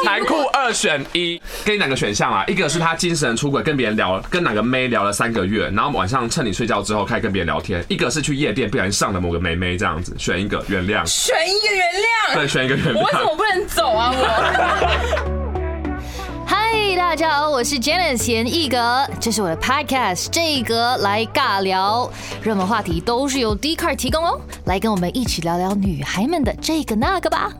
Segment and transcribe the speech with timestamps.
[0.04, 12.34] 残酷二选一，给你两个选项啊，一个是他精神出轨，跟别人聊，跟哪个妹聊了三个月，然后晚上趁你睡觉之后开始跟别人聊天；一个是去夜店不小心上了某个妹妹这样子，选一个原谅，选一个原谅。
[12.34, 12.98] 对，选一个原谅。
[12.98, 14.12] 我为什么不能走啊？
[14.16, 15.30] 我
[16.46, 22.10] 嗨，大家好，我是 Janice 严艺格，这是我的 Podcast，这一格来尬聊，
[22.42, 27.52] 热门话题都是由 d c a r 提供哦，来跟我们一起聊聊女孩们的这个那个吧。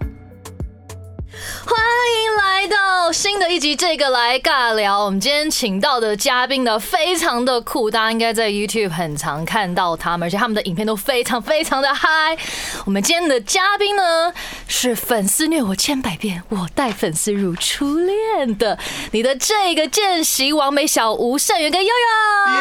[1.65, 1.79] 欢
[2.23, 5.05] 迎来到新的一集，这个来尬聊。
[5.05, 12.37] 我们今天请到的嘉宾呢，非常的酷，大家应该在 YouTube 很常看到他们，而且他们的影片都非常非常的嗨。
[12.84, 14.33] 我们今天的嘉宾呢，
[14.69, 18.79] 是粉丝虐我千百遍，我待粉丝如初恋的
[19.12, 22.53] 你的这个见习完美小吴胜元跟悠悠。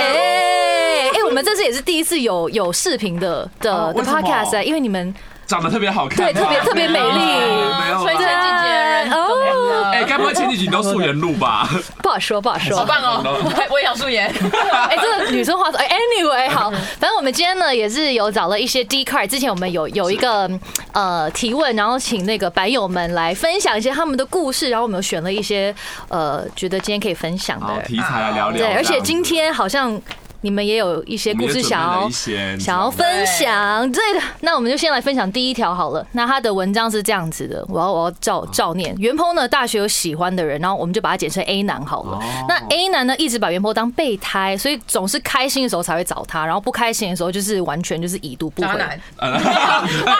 [1.12, 5.14] 哎，我们这次也是第一次有有视频的的的 Podcast，因为你们。
[5.46, 8.22] 长得特别好看，对，特别特别美丽，没有，前几
[8.62, 11.68] 集人哦，哎，该不会前几集都素颜录吧？
[12.02, 13.22] 不好说，不好说，好棒哦，
[13.70, 14.26] 我也想素颜。
[14.26, 20.50] 哎，这个女生话说，哎，anyway，好，反正我们今天呢也是有找了一些 D card，之前我们有有一个
[20.92, 25.74] 呃提问，然后请那个版友们来分享一些他们的故事，然后我们有选了一些
[26.08, 27.82] 呃觉得今天可以分享的。
[27.82, 30.00] 题材来聊聊，对，而且今天好像。
[30.44, 32.10] 你们也有一些故事想要
[32.58, 34.20] 想要分享，对的。
[34.40, 36.06] 那我们就先来分享第一条好了。
[36.12, 38.94] 那他的文章是这样子的，我要我要照照念。
[38.98, 42.20] 袁坡呢，大学有喜欢的人，然后我们就把他简称 A 男好了。
[42.46, 48.68] 那 A 男呢，一直把袁坡当备胎，所以总是开心的时候才会找他，然后不开心的时候就是完全就是已读不回。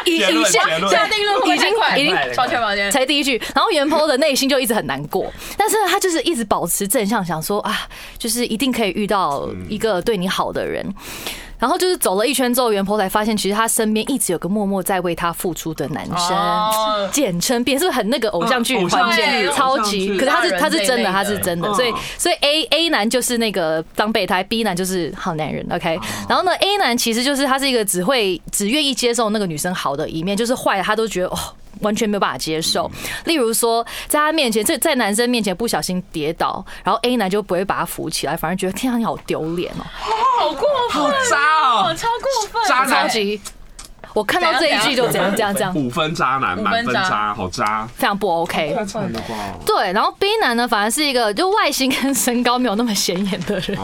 [0.06, 3.36] 已经下下定论，已经已经抱歉抱歉，才第一句。
[3.54, 7.86] 然后袁坡的内心就一直很难过，但是他就是一直保持正向，想说啊，
[8.16, 10.13] 就是一定可以遇到一个对。
[10.14, 10.94] 对你好的人，
[11.58, 20.16] 然后就是走了一圈之后，袁婆才发现，其实他身边一直有个默默在为他付出的男生，简称变是很那个偶像剧环节，超级。
[20.16, 25.66] 可是他是他是真的，他是真的，所以所以 A A 男就是那个当备胎，B 男就是好男人。
[25.72, 25.98] OK，
[26.28, 31.38] 然后呢，A 男其实就是他是一个只会只愿意接受那个女生好的一面，就是坏的他都觉得哦。
[31.80, 32.90] 完全没有办法接受，
[33.24, 39.84] 例如说，在他面前，在在男生面前不小心跌倒，然后 A 男就不会把他扶起来，反而觉得天啊，你好丢脸哦，
[40.40, 43.40] 好过分，好渣哦，超过分，渣超级。
[44.12, 48.76] 我看到这一句就怎样这样这样，五分渣男，满分渣，好渣，非常不 OK。
[49.66, 53.76] 对，然后 B 男呢，反而是一个就外形跟身高没有那么显眼的人，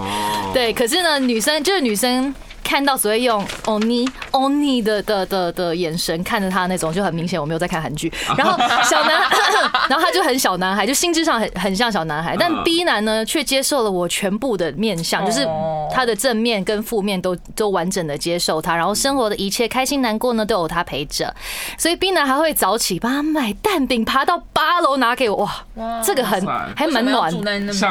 [0.55, 2.33] 对，可是呢，女生就是女生。
[2.63, 9.21] 看到只会用 only only 的的的的眼神看着他那种就很明显我没有在看韩剧，然后小男，
[9.89, 15.47] 然后他就很小男孩，就心智上很很像小男孩，但 B 男呢却接受了我全部的面相，就是
[15.93, 21.35] 他的正面跟负面都都完整的接受他，然后生活的一切开心难过呢都有他陪着，
[21.79, 26.45] 所以 B 男还会早起帮他买蛋饼，爬到八楼拿给我，哇，这个很
[26.77, 27.33] 还蛮暖，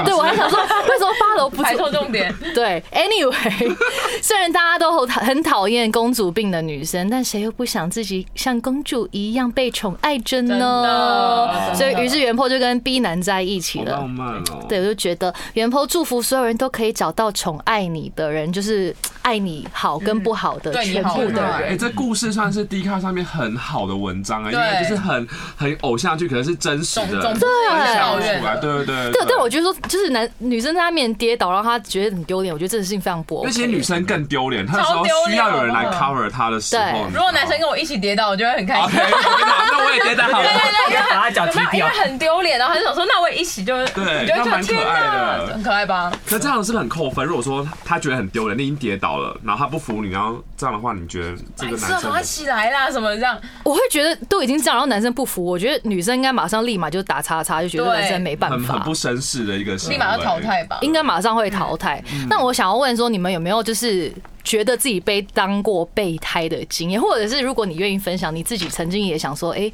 [0.06, 0.60] 对我还想说
[0.90, 3.76] 为什么八楼不排错重点，对，anyway，
[4.24, 4.80] 虽然大家。
[4.80, 11.76] 都很很讨厌公主病的女生，但谁又不想自己像公主一样被宠爱着呢？
[11.76, 13.92] 所以于是元坡就跟 B 男在一起了。
[13.92, 14.66] 浪漫哦！
[14.70, 21.72] 对，我就觉得元坡祝福所有人都可以找到宠爱你的人，就是爱你好跟不好的全部的人。
[21.72, 29.12] 哎，这故事算是 D 卡上面很好的文章啊，因为就是很很偶像剧，可能是真实的，对，出来，对对对。
[29.12, 33.42] 对，但我觉得说，就是男女生在他面前跌倒，然后他觉得很丢脸，我觉得这件事情非常不。
[33.44, 34.66] 那些女生更丢脸。
[34.66, 38.90] 他说需要有人来 cover 他的时候，如果男生跟我一起跌倒，我就会很开心。
[39.72, 46.12] 那我也跌倒好了， 对对对，把他脚踢掉，因为很丢脸，然后他就想说，那我也一起就对，觉得蛮可爱的，很可爱吧？
[46.26, 47.24] 可这样是很扣分？
[47.26, 53.38] 如果说他觉得很丢脸，你已经跌倒了，然后他不服你，然后这样的话，你觉得这个男生起来啦什么这样？
[53.64, 60.80] 我会觉得都已经这样，然后男生不服，我觉得女生应该马上立马就打叉叉，就觉得男生没办法，很不绅士的一个，立马要淘汰吧？
[60.82, 62.04] 应该马上会淘汰。
[62.30, 63.99] 那我想要问说，你们有没有就是？
[64.44, 69.72] 觉得自己被当过备胎的经验，或者是如果你愿意分享，你自己曾经也想说，哎。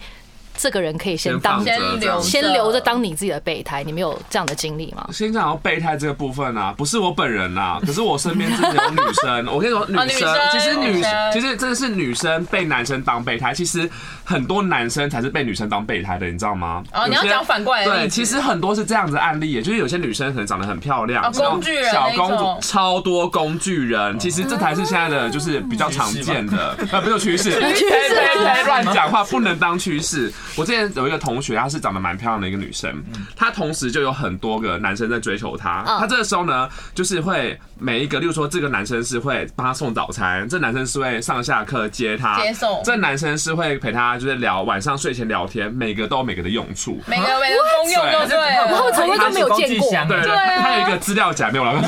[0.58, 5.06] 这个人可以先当先留先留着当你自己的备胎，你们有这样的经历吗？
[5.12, 9.46] 先讲到备胎这个部分啊，不是我本人啊，可是我身边真的有女生。
[9.48, 13.90] 我跟你说，女生 其实女其实真的是女生被男生当备胎，其实
[14.26, 16.84] 很多男生才是被女生当备胎的，你知道吗？
[16.94, 17.84] 哦，你要讲反过来。
[17.86, 30.32] 对，其实很多是这样子案例，也就是有些女生可能长得很漂亮，工具人，小公主，超多工具人，其实这才是现在的就是比较常见的，啊， 不是趋势，趋势，乱讲话不能当趋势。
[30.56, 31.16] 我之前有一个。
[31.26, 33.04] 同学，她是长得蛮漂亮的一个女生，
[33.36, 35.84] 她同时就有很多个男生在追求她。
[36.00, 47.00] 她这个时候呢，就是会每一个，例如说这个男生是会帮她送早餐，这男生是会上下课接她，接送，这男生是会陪她家就是聊晚上睡前聊天，每个都有每个的用处。
[47.06, 48.92] 每个每个公用都对然后了。
[48.94, 51.82] 从来都没有见过，对对，对啊它有一个资料夹没有了，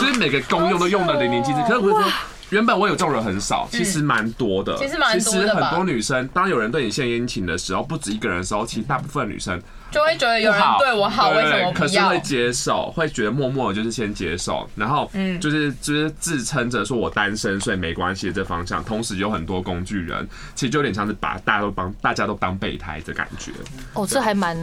[0.00, 1.62] 就是每个公用都用的淋漓尽致。
[1.62, 2.10] 可是我就说。
[2.54, 4.76] 原本我有这种人很少，其实蛮多的。
[4.76, 9.60] 其实蛮多的吧其实很多女生，当有人对你献殷勤的时候，不止一个人的时候，其实大部分女生
[9.90, 12.20] 就会觉得有人对我好，为什么可是会？
[12.20, 18.82] 接受，会觉得默默的就是先接受，然后嗯就是就是自称着说我单身，所以没关系的这方向。
[18.84, 23.50] 同时有很多工具人，其实就有点像是把大家都帮大家都当备胎的感觉。
[23.94, 24.56] 哦，这还蛮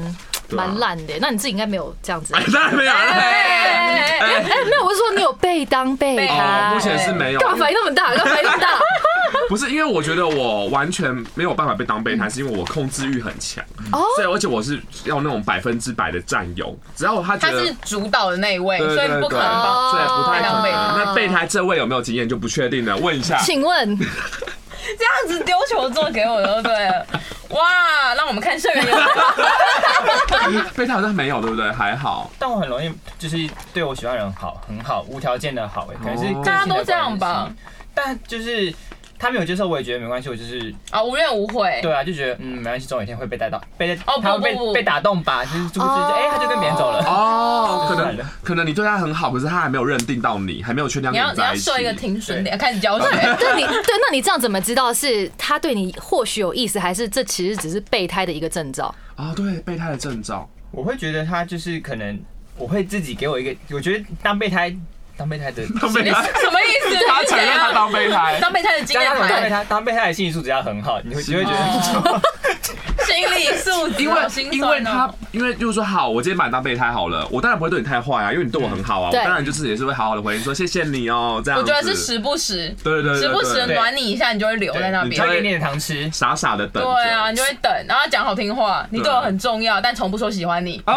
[0.51, 1.13] 蛮烂的。
[1.19, 2.33] 那你自己应该没有这样子。
[2.35, 2.99] 哎， 当然没有了。
[2.99, 6.79] 哎哎，没有，我是说你有被当备胎目。
[6.79, 7.39] 前是没有。
[7.39, 8.13] 干嘛反应那么大？
[8.15, 8.67] 干嘛反应那么大？
[9.47, 19.93] 不是因为我觉得我完全没有办法被当备胎，是因为我控制欲很强，哦所以而且我是要那种百分之百的占有，只要他觉他是主导的那一位，所以不可能哦帮。
[19.93, 20.95] 对，不太可当备能。
[20.95, 23.37] 胎那备胎这位有没有经验就不确定了，问一下。
[23.39, 23.97] 请问
[24.97, 27.05] 这样子丢球做给我就对了。
[27.49, 31.71] 哇，让我们看社员有备胎好像没有，对不对？
[31.71, 32.31] 还好。
[32.39, 33.37] 但我很容易就是
[33.73, 37.51] 对我喜欢人好，很好，无条件的好，哎，可能是大家都这样吧？
[37.93, 38.73] 但就是
[39.21, 41.79] 他没有接受，我也觉得没关系，我就是啊，无怨无悔。
[41.83, 47.03] 对啊，就觉得嗯没关系，总有一天会被带到，被哦不他会被不不被打动吧，就是殊不知就哎他就跟别人走了。
[47.05, 51.39] 哦，可能可能你对他很好，可是他还没有认定到你，还没有确定你要你。
[51.39, 53.05] 要设一个停损点，开始教学。
[53.13, 58.93] 那你对，那你这样怎么知道是他对你或许有意思，还是这其实只是备胎的一个征兆？
[59.15, 60.49] 啊，对，备胎的征兆。
[60.71, 62.19] 我会觉得他就是可能
[62.57, 64.75] 我会自己给我一个，我觉得当备胎
[65.21, 66.09] 当备胎的当备胎，
[66.41, 67.05] 什么意思？
[67.07, 68.39] 他承认他当备胎。
[68.41, 72.21] 当备胎的经验当当备，胎当备胎的心理素质要很好，你会你会觉得
[73.11, 74.21] 心理素质，因为
[74.51, 75.11] 因为他。
[75.31, 81.57] 因为就是说好，我今天把你当备胎好了，我当然不会对你太坏啊，因为你对我很好啊，我当然就是也是会好好的回应说谢谢你哦，这样。
[81.57, 85.29] 我觉得是时不时，对对对对时不时暖你一下，你就会留在那边你就会。
[85.29, 86.09] 挑一点糖吃。
[86.11, 86.93] 傻傻的等着。
[86.93, 90.83] 对啊，你就会等，然后讲好听话，你对我很重要，但从不说喜欢你。
[90.85, 90.93] 哦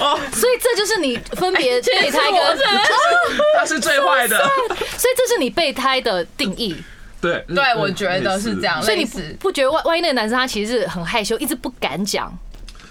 [0.00, 2.64] 哦，所以这就是你分别备胎 我跟，是
[3.58, 4.38] 他 是最坏的。
[4.96, 6.82] 所以这是你备胎的定义。
[7.20, 8.82] 对对，我觉得是这样。
[8.82, 12.32] 所以你不，不觉得万万一那个男生他其实是很害羞，一直不敢讲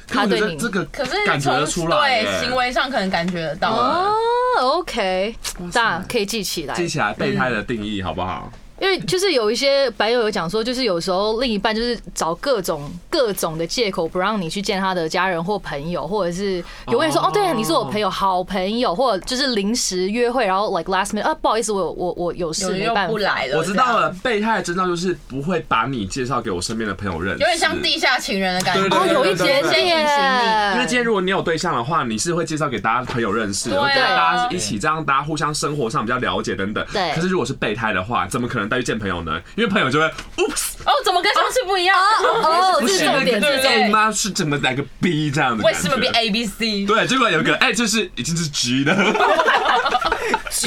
[0.08, 3.72] 他对你这个可是感觉出来，对行为上可能感觉得到。
[3.72, 4.14] 哦
[4.60, 5.36] ？OK，
[5.72, 6.76] 大家可以记起来。
[6.76, 8.52] 记起来备胎的定义好不好？
[8.82, 23.08] 因为就是有一些白友有讲说，就是有时候另一半就是找各种各种的借口不让你去见他的家人或朋友，或者是永远说哦哦，对啊，你是我朋友，好朋友，或者就是临时约会，然后 like last minute 啊，不好意思，我有我我有事没办法。
[23.08, 28.96] 不来了，我知道了，备胎的征兆就是不会把你介绍给我身边的朋友认识，有点像地下情人的感觉。
[28.96, 36.86] 哦，有一点先隐形点，因为今天如果你有对象的话，你是会介绍给大家朋友认识，对大家一起这样，大家互相生活上比较了解等等。
[36.94, 39.42] 对可是如果是备胎的话，怎么可能带去见朋友呢？
[39.56, 40.06] 因为朋友就会
[40.38, 41.98] ，oops，哦，怎么跟上次不一样？
[41.98, 43.90] 哦，不是重点，对这是重点。
[43.90, 45.64] 妈是怎么来个 B 这样的？
[45.64, 46.86] 为什么变？A B C？
[46.86, 48.94] 对，结果有个哎，就是已经是 G 的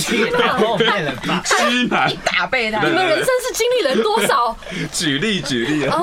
[0.00, 2.12] 去太后面了吧？G 男。
[2.24, 4.56] 打备胎，对你们人生是经历了多少？
[4.92, 5.96] 举例举例，哦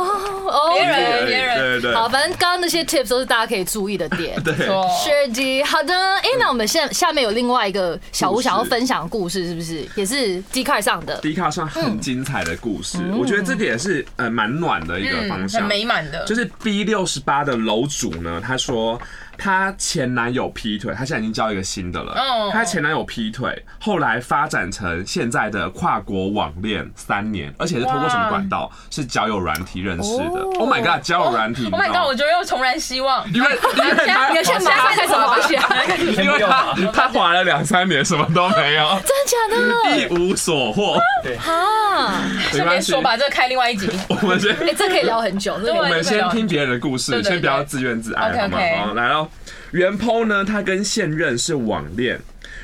[0.46, 4.42] 哦，别人对别人对对，好，反正刚刚那些 tips 都是大家可以注意的点。
[4.44, 4.54] 对。
[4.66, 4.86] 错。
[5.04, 5.94] 是的，好的。
[5.94, 9.88] 哎、那我们现在下面有另外一个小吴想要分享的故事，是不是？
[9.96, 11.18] 也是 D 卡上的。
[11.22, 19.00] ，D 卡上很精彩的故事，我觉得这点是呃蛮暖的一个方嗯，向，很美满的，就是 B 六十八的楼主呢，他说
[19.40, 22.14] 她前男友劈腿，她现在已经交一个新的了。
[22.14, 28.70] 哦她前男友劈腿，后来发展成现在的跨国网恋三年，而且是通过什么管道？
[28.92, 30.24] 是交友软体认识的。
[30.24, 32.06] 哦 Oh my god，交友软体 Oh my god！
[32.06, 33.26] 我觉得又重燃希望。
[33.34, 39.98] 因为 因为他你要先马上开始滑起来，真 因为他他滑了两三年，什么都没有，真的假的？
[39.98, 41.00] 一无所获。
[41.46, 42.22] 啊！
[42.54, 43.90] 没关系顺便说，吧这个开另外一集。
[44.10, 49.29] 我们先哎、这可以聊很久，我们先听别人的故事，对对对先不要自怨自艾，好好，来喽。
[49.72, 52.20] 袁剖呢，他跟现任是网恋。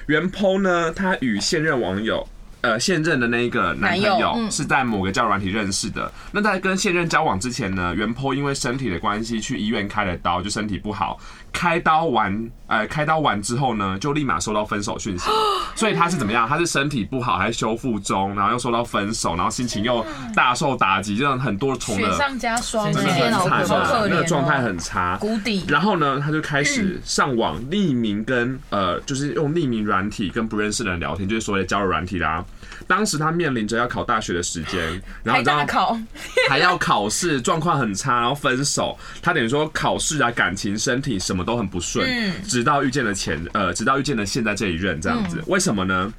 [0.08, 2.28] 原 PO 呢，他与现任网友。
[2.62, 6.12] 呃，现任的那一个男朋友是在某个交友软体认识的。
[6.32, 11.20] 那在跟现任交往之前呢，袁剖因为身体的关系去医院开了刀，就身体不好。
[11.56, 15.30] 开刀完，呃，开刀完之后呢，就立马收到分手讯息。
[15.74, 16.48] 所以他是怎么样？
[16.48, 25.18] 他是身体不好，还修复中，然后又收到分手，然后心情又大受打击，这样很多重的雪上加霜，真的很惨那个状态很差。
[25.18, 25.64] 谷底。
[25.70, 32.44] 然后呢，他就开始上网匿名跟呃，就是用匿名软体跟不认识的人聊天，就是所谓的交友软体啦。
[32.88, 34.80] 当时他面临着要考大学的时间，
[35.24, 35.98] 然后还你知道
[36.50, 38.98] 还要考试，状况很差，然后分手。
[39.22, 45.42] 他等于说考试啊、感情、身体什么都很不顺，嗯直到遇见了前呃，直到遇见了现在这一任这样子。
[45.48, 46.14] 为什么呢？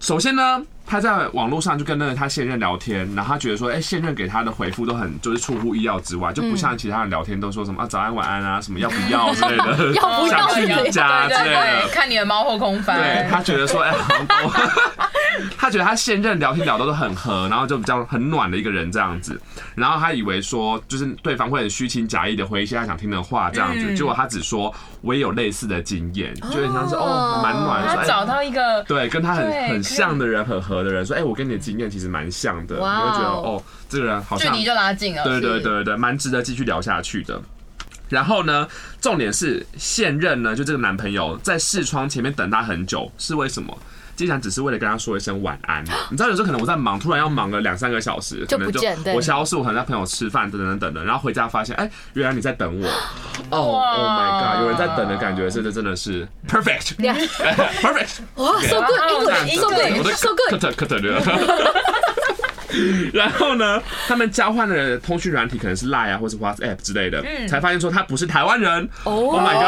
[0.00, 11.88] 首先呢，他在网络上就跟那个他现任聊天，然后他觉得说，哎、现任给他的回复都很就是出乎意料之外，就不像其他人聊天都说什么啊早安晚安啊，什么要不要之类的，要不要想去你家之类的，。
[11.92, 12.98] 看你的猫后空翻。
[12.98, 13.94] 对他觉得说，哎、
[15.56, 19.40] 他觉得他现任聊天聊的都很和，然后就比较很暖的一个人这样子，
[19.76, 35.24] 然后他以为说，就是对方会很虚情假意的回一些他想听的话这样子，嗯结果他只说我也有类似的经验，就有点像是哦蛮暖，他找到一个对，跟他很很像的人，很合的人，说，哎、我跟你的经验其实蛮像的，你会觉得哦，这个人好像距离就拉近了。
[35.24, 37.40] 对对对对，蛮值得继续聊下去的。
[38.08, 38.66] 然后呢，
[39.00, 43.76] 重点是现任呢，就这个男朋友在视窗前面等他很久，是为什么？
[44.20, 45.82] 竟然只是为了跟他说一声晚安。
[46.10, 52.86] 你知道，有时候可能我在忙，突然要忙个两三个小时，就不见对我消失，我可能在朋友吃饭，等等等等的，然后回家发现，哎，原来你在等我。
[53.48, 58.18] Oh my god，有人在等的感觉，真的真的是 perfect，perfect。
[58.36, 61.80] 哇，so 哇 good 这样 English，so 我 good 的 so good。
[63.12, 68.88] 然后呢，他们交换的通讯软体可能是 Line 啊，或是 WhatsApp 之类的，才发现说他不是台湾人。
[69.02, 69.64] Oh my god！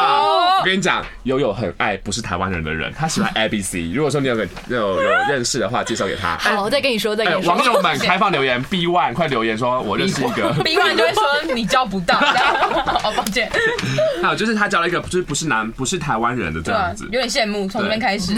[0.62, 3.74] 我跟你讲，悠悠很爱不是台湾人的人，他喜欢 ABC。
[3.92, 6.34] 如果说你有个有有认识的话，介绍给他。
[6.44, 7.64] 哎 好，我再跟你说，再哎，跟你说网。
[7.64, 10.52] 友们开放留言， B one 快留言说，我认识一个。
[10.62, 13.50] B One 就会说你交不到，哦，抱歉，
[14.22, 18.32] 还有就是他交了一个就是不是男不是台湾人的这样子，有点羡慕，从这边开始。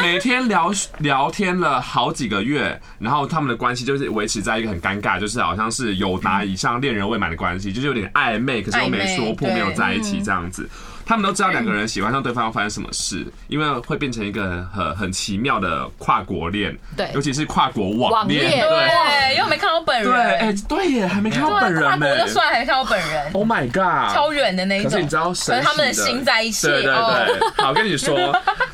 [0.00, 10.68] 每天聊聊天了好几个月，然后他们的关系就是维持在一个很尴尬，就是好像是有达以上恋人未满的关系，就是有点暧昧，可是又没说破，没有在一起这样子。
[11.06, 20.10] 他们都知道两个人喜欢上对方要发生什么事，因为会变成一个很很奇妙的跨国恋，对尤其是跨国网网恋恋，对对，又没看到本人。
[20.10, 24.90] 对，哎，对耶，还没看到本人，跨国就算还没看到本人，，Oh my god，超远的那一种。
[24.90, 26.66] 可是你知道可是他们的心在一起。
[26.66, 28.14] 对对哦对，好，跟你说，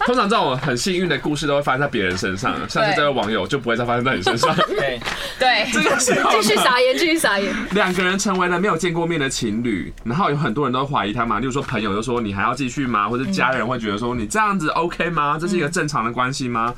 [0.06, 4.54] 通常这种很幸运的故事都会发生在别人身上，像是这位网友就不会再发生在你身上。
[4.68, 5.00] 对，
[5.38, 7.52] 对，这个时候继续撒盐，继续撒盐。
[7.72, 13.08] 两个人成为了没有见过面的情侣，然后有很多人都怀疑他嘛，例如说朋友就说你还要继续吗？
[13.08, 15.38] 或者家人会觉得说你这样子 OK 吗？
[15.40, 16.74] 这是一个正常的关系吗？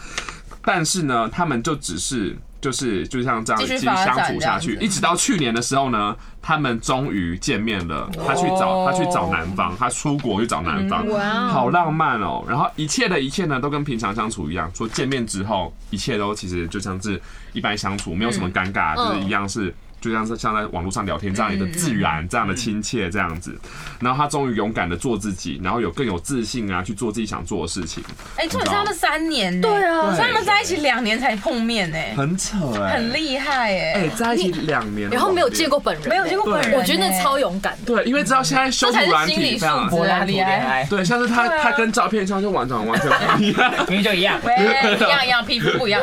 [0.65, 8.09] 但是呢，他们就只是就是就像这样继续相处下去一直到去年的时候呢，他们终于见面了。
[8.27, 11.05] 他去找哦他去找男方，他出国去找男方，
[11.49, 12.45] 好浪漫哦。
[12.49, 14.71] 然后一切的一切呢，都跟平常相处一样。
[14.73, 17.21] 说见面之后，一切都其实就像是
[17.53, 19.75] 一般相处，没有什么尴尬，就是一样是。
[20.03, 23.57] 就像是像在网络上聊天这样的自然、这样的亲切这样子，
[24.01, 28.03] 然后他终于勇敢的做自己，然后有更有自信啊，去做自己想做的事情，
[28.37, 30.15] 哎，重点是他们三年呢，对啊。
[30.17, 37.33] 所以他们在一起两年才碰面呢，很扯哎、很厉害哎、哎，在一起两年，然后没有见过，本人，没有见过本人，我觉得那超。
[37.43, 37.97] 勇敢的。
[37.97, 40.57] 对，因为知道现在修图软体非常这才是心理素质柏拉图厉害。
[40.57, 43.73] 恋爱，对，像是他他跟照片上就完全完全不一样。
[43.89, 44.39] 明明就一样。
[44.45, 44.55] 喂，
[44.97, 46.01] 一样一样，皮肤不一样。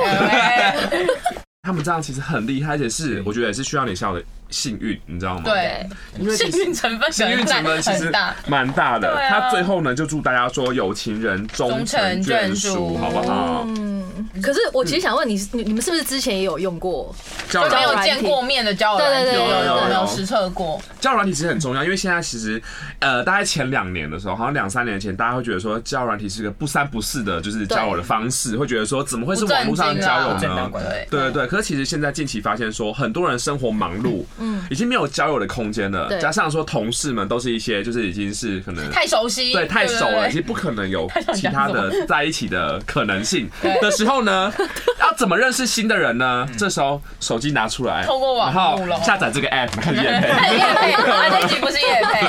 [1.61, 5.87] 他们这样其实很厉害，而且是我觉得也是需要你笑的幸运，你知道吗？，对，
[6.19, 8.11] 因为幸运成分幸运成分其实。
[8.47, 9.15] 蛮大的。
[9.29, 13.65] 他最后呢，就祝大家说有情人终成眷属，好不好？
[13.67, 13.99] 嗯
[14.43, 17.13] 可是我其实想问你，你你们是不是之前也有用过？
[17.49, 20.79] 交友没有见过面的交友软体，对对有没有有实测过？
[20.99, 22.61] 交友软体其实很重要，因为现在其实
[22.99, 36.07] 呃，大概前两年的时候，好像两三年前，大家会觉得说交友软体是个不三不四的，就是交友的方式，会觉得说怎么会是网络上交友呢对对对，可是其实现在近期发现说，很多人生活忙碌，嗯，已经没有交友的空间了。
[36.09, 44.51] 对加上说同事们都是一些就是已经是可能太熟悉，对太熟了，对其实不可能有 其他的在一起的可能性对的时候呢，
[44.99, 46.47] 要怎么认识新的人呢？
[46.57, 50.27] 这时候手机拿出来，透过网然后络下载这个 app 开始验配。
[50.57, 52.25] 叶配， 不是叶配，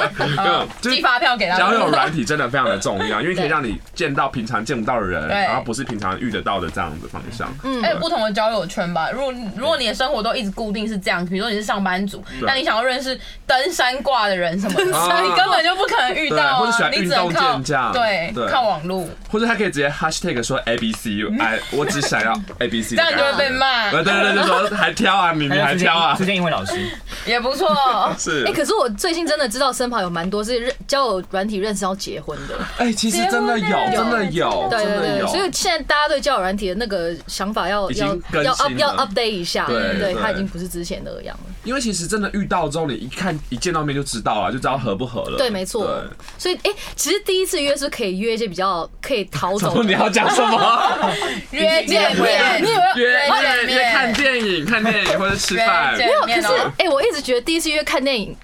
[0.80, 1.88] 就是寄发票给他交友。
[1.90, 7.52] 软体真的非常的重要，因为可以让你见到平常见不到的人，然后不是平常遇得到的这样子方向。
[7.64, 9.10] 嗯，还有不同的交友圈吧。
[9.10, 16.54] 如果如果你的生活都一直固定是这样，比如说你是上班族，那你想要认识登山挂的人什么的，啊你根本就不可能遇到啊。
[16.56, 17.92] 或者喜欢你只运动能靠健将。
[17.92, 18.46] 对对。
[18.48, 26.14] 靠网络，或者他可以直接 hashtag 说 A B C，哎， 我只想要 A B C，这样就会被骂，对对对，就说还挑啊，明明还挑啊。
[26.16, 26.74] 出，现英文老师，
[27.26, 27.70] 也不错。
[28.18, 28.44] 是。
[28.46, 32.54] 哎，可是我最近真的知道身旁有蛮多是认交友软体认识要结婚的。
[32.78, 40.14] 哎，其实真的有，真的有，对对对，真的有，所以现在大家对交友软体的那个想法要要要 up 要 update 一下，对对。
[40.20, 41.50] 它已经不是之前那个样了。
[41.64, 45.36] 因为其实真的遇到之后，你一看一见到面就知道了，就知道合不合了。
[45.36, 46.02] 对，没错。
[46.38, 49.84] 所以，哎，其实第一次约是可以约一些比较可以逃走的。
[49.84, 51.12] 你要讲什么？
[51.52, 55.96] 约见面，你以为约见面约约看电影，看电影或者吃饭。
[55.96, 56.46] 没有，可是
[56.78, 58.34] 哎、我一直觉得第一次约看电影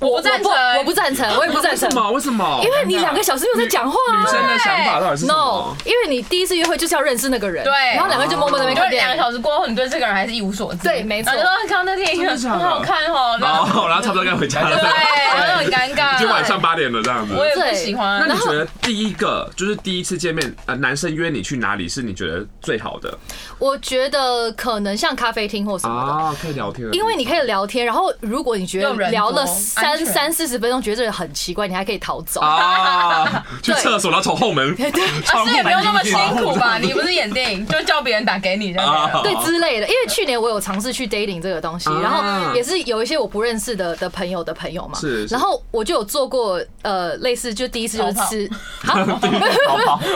[0.00, 1.94] 我不赞成，我不赞成，我也不赞成为什。
[1.94, 2.10] 么？
[2.12, 2.60] 为什么？
[2.62, 4.20] 因为你两个小时没有在讲话啊。
[4.20, 9.14] 女生的想法到底是什 No，因为你第一次约会就是要认识那个人，对然后两个人就默默在那边就两个。
[9.24, 10.82] 小时过后，你对这个人还是一无所知。
[10.82, 14.76] 对没错然后就说刚刚那电影很好看哦， 然后哦，然后差不多该回家了。
[14.76, 16.20] 对，然后很尴尬。
[16.20, 17.34] 就晚上八点了这样子。
[17.34, 18.22] 我也不喜欢。
[18.26, 23.16] 那你觉得第一个就是第一次见面，呃，男生约你去哪里是你觉得最好的
[23.58, 26.12] 我觉得可能像咖啡厅或什么的。
[26.12, 26.36] 啊？
[26.42, 29.42] 可以聊天因为你可以聊天，然后如果你觉得聊了
[29.76, 32.40] 安三全三四十分钟，觉得这个很奇怪，你还可以逃走。
[32.40, 36.78] 啊， 去厕所然后从后门， 啊，是也不用那么辛苦吧？
[36.82, 39.22] 你不是演电影，就叫别人打给你这样。
[39.22, 42.00] 对之类的，因为去年我有尝试去 dating 这个东西，啊。
[42.02, 45.34] 然后也是有一些我不认识的的朋友的朋友嘛，是是。
[45.34, 48.50] 然后我就有做过呃类似，就第一次就是吃，
[48.84, 49.04] 好，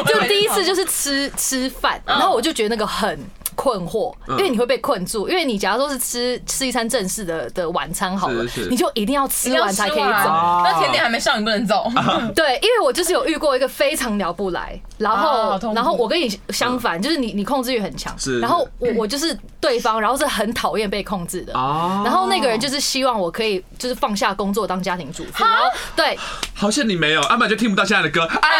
[0.06, 3.18] 就第一次就是吃吃饭，然后我就觉得那个很。
[3.58, 10.62] 困惑，因为你会被困住，因为你假如说是吃吃一餐正式的的晚餐好了你就一定要吃完才可以走。
[10.62, 11.90] 那甜点还没上，你不能走。
[12.36, 21.52] 对，因为我就是有遇过一个非常聊不来，然啊后然后我跟你相反，就是你你控制欲很强是，然后我我就是对方，然后是很讨厌被控制的。
[21.58, 25.64] 啊然后那个人就是希望我可以就是放下工作当家庭主妇，然后
[25.96, 26.16] 对
[26.54, 28.24] 好像你没有，要不然就听不到现在的歌。
[28.40, 28.50] 哎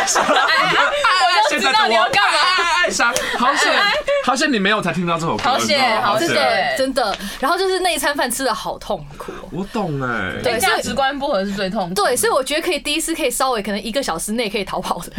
[0.00, 2.38] 我就知道你要干嘛。
[2.38, 3.70] 爱爱上，好险，
[4.30, 5.42] 好险你没有才听到这首歌。
[5.42, 9.48] 好险好险真的真的，然后就是那一餐饭吃的好痛苦哦。
[9.50, 10.34] 我懂哎。
[10.40, 11.94] 对对，价值观不合是最痛苦。
[11.96, 15.10] 对，所以我觉得可以第一次可以稍微可能一个小时内可以逃跑的，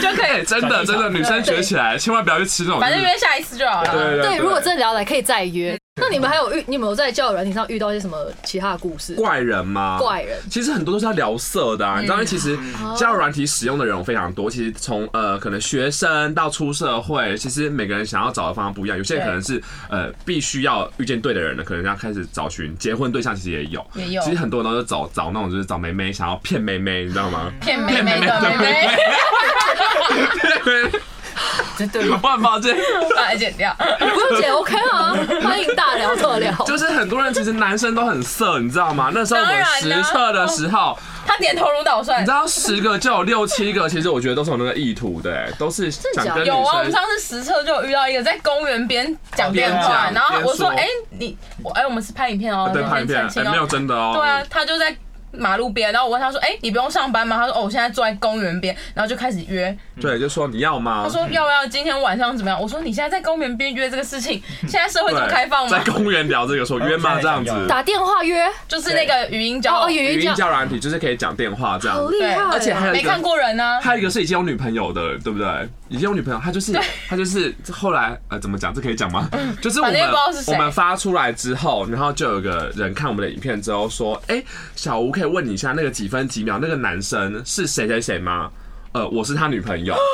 [0.00, 2.78] 就可以，真的真的，女生学起来，千万不要去吃那种。
[2.78, 3.92] 反正约下一次就好了。
[3.92, 5.76] 对对，如果真的聊来可以再约。
[6.00, 9.14] 那你们还有遇，你们有在交友软体上遇到一些什么其他的故事？
[9.14, 9.98] 怪人吗？
[10.00, 14.50] 怪人其实很多都是要聊色的啊，你知道，其实哦交友软体使用的人有非常多。
[14.50, 18.96] 其实从呃可能学生到出社会，其实每个人想要找的方向不一样。
[18.96, 23.86] 有些人可能是呃必须要遇见对的人了，可能要开始找寻结婚对象，其实也有。
[23.94, 27.52] 也有其实很多人都是找找那种就是找妹妹，想要骗妹妹，你知道吗？
[27.60, 28.88] 骗妹妹的妹妹，
[32.06, 32.16] 有？
[32.18, 32.72] 办法这。
[33.14, 33.74] 把它剪掉。
[33.98, 36.52] 不用剪 OK 啊，欢迎大聊特聊。
[36.64, 39.10] 就是很多人其实男生都很色，你知道吗？
[39.12, 42.30] 那时候我们实测的时候，他点头如捣蒜你知。
[42.30, 46.92] 道十个就有六七个，其实我觉得都是有那个意图的、哎都是想跟女有啊，我们生。
[46.92, 54.12] 上次实测就有遇到一个在公园边讲电话，然后我说：“边说哎，你我哎，我们是拍影片哦，对，拍影片，哎，清哦没有真的哦。
[54.14, 54.94] 对啊，他就在
[55.32, 59.76] 马路边，然后我问他说：“哎、你不用上班吗？”他说：“哦，我现在坐在公园边。”然后就开始约。
[60.00, 61.02] 对，就说你要吗？
[61.04, 65.92] 他说：“要不要今天晚上怎么样？”我说：“你现在在公园边约这个事情， 现在社会这么开放吗在？
[65.92, 67.18] 公园聊这个说约吗？
[67.22, 67.66] 这样子。
[67.66, 71.96] 打电话约，就是那个语音交哦，语音叫软体就是可以讲电话这样。
[71.96, 75.46] 对好厉害，而且还有没看过人呢、 还有一个是已经有女朋友的，对不对？
[75.92, 76.72] 已经有女朋友，她就是
[77.08, 78.72] 她就是后来呃怎么讲？
[78.74, 79.28] 这可以讲吗？
[79.60, 79.94] 就是我们
[80.32, 84.42] 是谁我们发出来之后，然后就有个人看我们的影片之后说：“哎，
[84.74, 88.50] 小吴可以问你一下那个几分几秒那个男生是谁谁谁吗？”
[88.92, 89.94] 呃，我是他女朋友。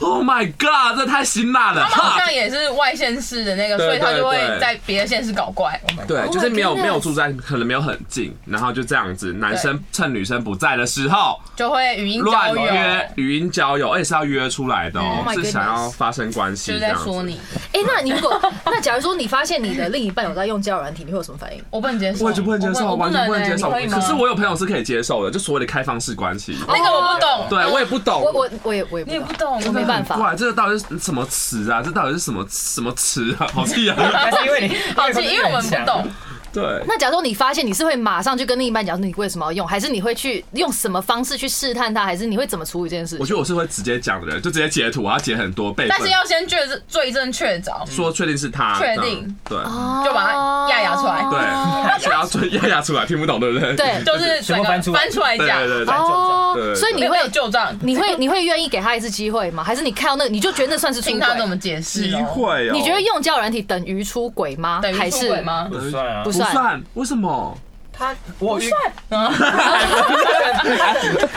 [0.00, 1.86] Oh my god，这太辛辣了！
[1.90, 5.80] 他们好像也是外县市的那个，所以他就会在别的县市搞怪。
[6.06, 16.78] 对，Oh 就是没有没有住在，可能没有很近，然后就这样子，男生趁女生不在的时候就会语音乱，约语音交友，而且是要约出来的哦是想要发生关系就。
[16.78, 17.40] 在说你，
[17.72, 21.62] 哎，那你如果 那假如说你发现你的另一半有在用交友软体，你会有什么反应？
[21.70, 23.70] 我不能接受，我就不能接受，完全不能接受。
[23.70, 26.56] 可是我有朋友是可以接受的，就所谓的开放式关系。
[26.68, 30.16] 那个我不懂，对我也不懂，我我我也我也你也不懂，我没办法。
[30.16, 31.82] 哇，这个到底是什么词啊？
[31.82, 33.46] 这到底是什么什么词啊？
[33.54, 33.96] 好气啊！
[34.12, 36.08] 还是因为你 好气，因为我们不懂。
[36.52, 43.16] 对，那假如说你发现你是会马上就跟另一半讲说你为什么要用，还是你会去用什么方式去试探他，还是你会怎么处理这件事？
[43.20, 53.76] 我觉得我是会直接讲的人，就直接截图，我要截很多倍，但是要先确认罪证确凿，说确定是他，确定这样哦就把他压压出来对对，需要追压压出来，听不懂对不对？
[53.76, 55.94] 对 就是整个全部翻出来翻出来讲，对对对。
[55.94, 59.62] 哦对对，所以你会旧账，你会你会愿意给他一次机会吗？
[59.62, 61.46] 还是你看到那个你就觉得那算是出听他怎轨？
[61.46, 62.24] 么解释机哦。
[62.24, 64.80] 会哦，你觉得用交友软体等于出轨吗？
[64.82, 65.68] 等于出还是轨吗？
[65.70, 66.82] 不算啊不不算算？
[66.94, 67.56] 为什么？
[67.92, 68.72] 他我算
[69.10, 69.26] 嗯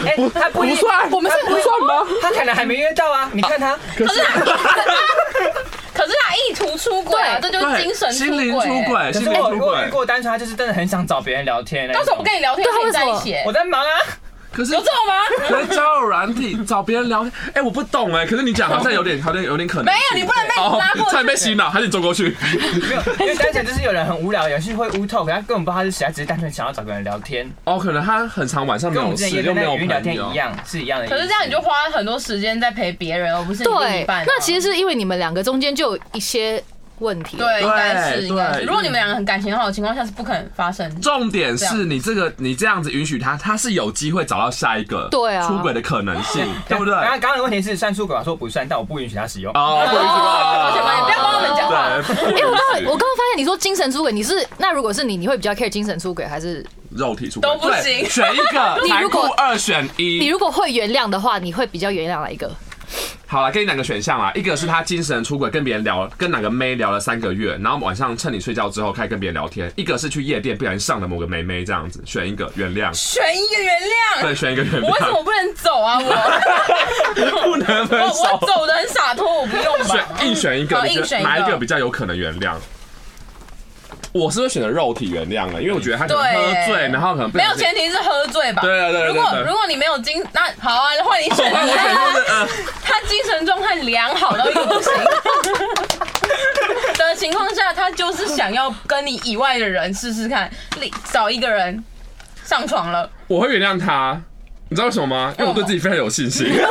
[0.08, 2.08] 哎，他不一算，我们是不算吗？
[2.22, 4.40] 他可能还没约到啊，你看他，可是他
[5.94, 8.86] 可是他意图出轨啊，这就是精神心灵出轨。
[8.86, 9.68] 轨，可是我心灵出轨。
[9.68, 12.00] 我遇过单纯他就是真的很想找别人聊天那种。
[12.02, 13.92] 当时我不跟你聊天，跟你在一起，我在忙啊，
[14.54, 15.14] 可是有这种吗？
[15.48, 18.26] 可是交友软体找别人聊天，哎，我不懂哎。
[18.26, 19.86] 可是你讲好像有点，好像有点可能。
[19.86, 21.34] 没有，你不能被哦拉过差点被。
[21.44, 22.36] 洗脑，还是你走过去？
[22.88, 30.34] 没有，因为单纯就是有人很无聊，有人会乌透，可他根本不知道他是谁，他只是单纯想要找个人聊天，哦，可能他很长晚上没有事，跟我们之前又没有聊天一。
[30.36, 31.08] 样，是一样的。
[31.08, 34.24] 可是这样你就花很多时间在陪别人，而不是你另一对半啊。？
[34.28, 36.64] 那其实是因为你们两个中间就有一些
[37.00, 37.38] 问题。
[37.38, 38.66] 对，应该是应该是。
[38.66, 41.02] 如果你们两个很感情很好的情况下，是不可能发生。
[41.02, 46.94] 重点是你这个你这样子允许他，他是有机会找到下一个对啊出轨的可能性， 对不对？
[46.94, 49.52] 刚刚的问题是算出轨，我说不算，但我不允许他使用。
[49.54, 51.90] 哦，不允许抱歉抱歉，不要帮我们讲话。
[52.32, 60.20] 对，哎、我刚刚我刚刚发现你说精神出轨，你是那如果是你，你会比较 care 精神出轨，还是肉体出轨都不行选一个， 你如果二选一。
[60.20, 62.50] 你如果会原谅的话，你会比较原谅哪一个？
[63.26, 74.22] 好了，给你两个选项啦，一个是他精神出轨，跟别人聊，跟哪个妹聊了三个月，然后晚上趁你睡觉之后开始跟别人聊天；一个是去夜店不小心上了某个妹妹这样子，选一个原谅，选一个原谅。
[74.22, 76.00] 对，选一个原我为什么谅，不能走啊？
[76.00, 79.86] 我 不能分我我，走的很洒脱，我不用吧
[80.20, 80.28] 选？
[80.28, 82.54] 硬选一个，选一个哪一个比较有可能原谅？
[84.14, 86.32] 我是会选择肉体原谅了，因为我觉得他可能喝
[86.68, 88.62] 醉，然后可能不没有前提是喝醉吧？
[88.62, 91.52] 对对对对如果如果你没有精，那好啊，换你选。
[91.52, 91.76] 我选
[92.86, 94.94] 他精神状态良好到一个不行
[96.98, 100.50] 的情况下，他就是想要跟你以外的人试试看，
[100.80, 101.84] 另找一个人
[102.46, 103.10] 上床了。
[103.28, 104.22] 我会原谅他，
[104.70, 105.34] 你知道为什么吗？
[105.40, 106.62] 因为我对自己非常有信心， 这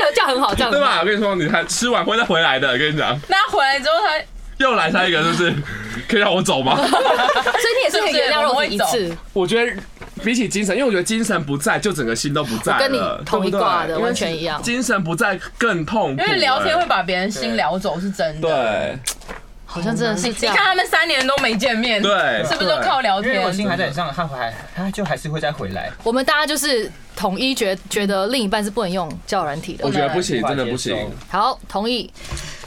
[0.00, 0.98] 样这样很好，这样对吧？
[1.00, 4.20] 我跟你说，你看吃完会再回来的，跟你讲，那他回来之后，他
[4.58, 5.54] 又来他一个，是不是？
[6.08, 6.76] 可以让我走吗？
[6.76, 9.16] 所以你也是可以原谅肉体一次。
[9.32, 9.82] 我觉得
[10.22, 12.78] 比起精神，因为我觉得精神不在，就整个心都不在了。
[12.78, 18.48] 我跟你同一挂的完全一样精神不在更痛苦、因为聊天会哎把别人心聊走，是真的。
[18.48, 18.98] 对
[19.68, 20.68] 好像真的是这样你看。
[20.68, 23.52] 他们三年都没见面，对是不是就靠聊天因为我？
[23.52, 25.90] 心还在上，他回来，他就还是会再回来。
[26.04, 29.90] 我们大家就是统一觉觉得另一半是不能用交友软体的我。
[29.90, 30.96] 觉得不行，真的不行。
[31.28, 32.10] 好，同意。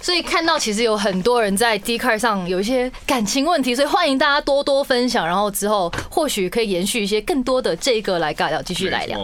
[0.01, 9.19] 所以看到其实有很多人在 d c a r 上有一些感情问题，所以欢迎大家多多分享，然后之后或许可以延续一些更多的这个来尬聊，继续来聊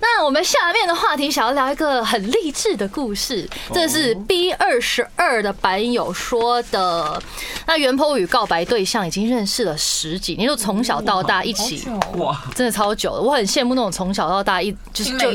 [0.00, 7.22] 那我们下面的话题想要聊一个很励志的故事，这是 B 二十二的版友说的。
[7.66, 13.20] 那袁坡与告白对象已经认识了十几年，就从小到大一起，哇，真的超久了。
[13.20, 15.30] 我很羡慕那种从小到大一就是就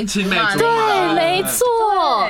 [0.57, 2.29] 对，没错。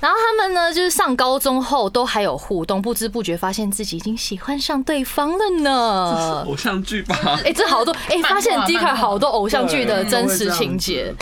[0.00, 6.42] 对然后他们呢，就是上高中后都还有互动，不知不觉发现自己已经喜欢上对方了呢。
[6.48, 7.38] 偶像剧吧？
[7.44, 11.14] 哎、这好多哎、发现 d 卡好多偶像剧的真实情节。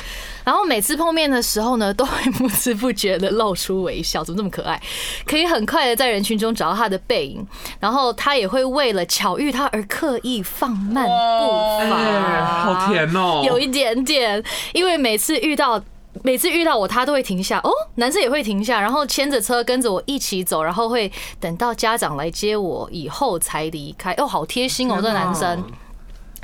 [0.45, 4.81] 然后每次碰面的时候呢，都会不知不觉的露出微笑，怎么这么可爱？
[5.27, 7.47] 可以很快的在人群中找到他的背影，
[7.79, 13.43] 然后他也会为了巧遇他而刻意放慢步伐，哎，好甜哦！
[13.45, 15.83] 有一点点，因为每次遇到。
[16.23, 24.12] 每次遇到我，他都会停下哦，男生也会停下，然后牵着车跟着我一起走，然后会等到家长来接我以后才离开。
[24.14, 25.62] 哦，好贴心哦，这男生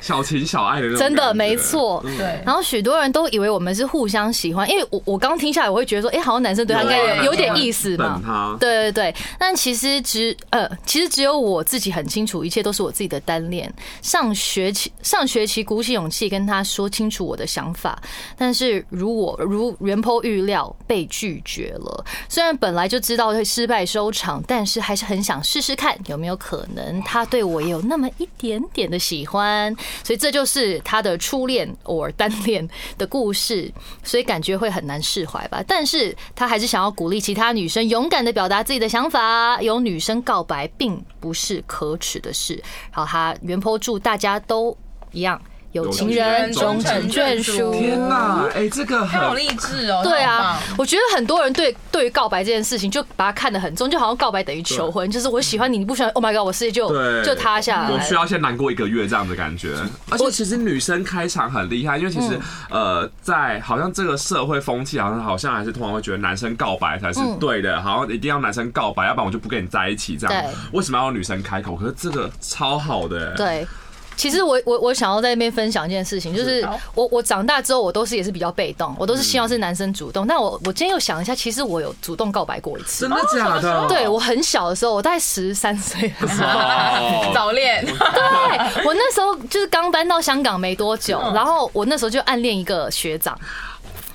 [0.05, 1.55] 小情小爱的那种，真的没。
[1.57, 2.03] 错。
[2.17, 8.23] 对，然后许多人都以为我们是互相喜欢，因为我我刚听下来，我会觉得说，哎、好像男生对他应该有有点意思嘛等。
[8.23, 13.73] 他，对对对，但其实只呃，其实只有我自己很清楚，一切都是我自己的单恋。
[14.03, 17.99] 上学期上学期鼓起勇气跟他说清楚我的想法，
[18.37, 22.05] 但是如我如原坡预料被拒绝了。
[22.29, 29.73] 虽然本来就知道会失败收场，但是还是很想试试看有没有可能他对我也有那么一点点的喜欢。
[30.03, 33.71] 所以这就是他的初恋或单恋 的故事，
[34.03, 35.63] 所以感觉会很难释怀吧。
[35.67, 42.55] 但是他还是想要鼓励其他女生勇敢的表达自己的想法，有女生告白并不是可耻的事。
[42.91, 44.75] 然后他原坡祝大家都
[45.11, 45.41] 一样。
[45.75, 47.73] 有情人终成眷属。
[47.73, 50.01] 天哪，哎，这个他好励志哦。
[50.03, 56.87] 对啊我觉得很多人对对于告白这件事情，就把它看得很重，就好像告白等于求婚，就是我喜欢你，你不喜欢，Oh my god，我世界就
[57.23, 57.99] 就塌下来我。
[57.99, 59.75] 需要先难过一个月这样的感觉。
[60.09, 70.53] 而且其实女生开场很厉害，因为其实嗯呃，在好像这个社会风气，好像好像还是通常会觉得男生告白才是对的，好像一定要男生告白，要不然我就不跟你在一起这样对。
[70.71, 71.75] 为什么要女生开口？
[71.75, 73.67] 可是这个超好的，对。
[74.15, 80.25] 其实我我我想要在那边分享一件事情，就是我我长大之后，我都是也是比较被动，我都是希望是男生主动。
[80.25, 83.09] 但我我今天又想一下，其实我有主动告白过一次真。
[83.09, 83.87] 的假的？
[83.87, 93.37] 对我很小的时候，我大概十三岁的时候， 哦早恋，对我那时候就是刚搬到香港没多久，然后我那时候就暗恋一个学长，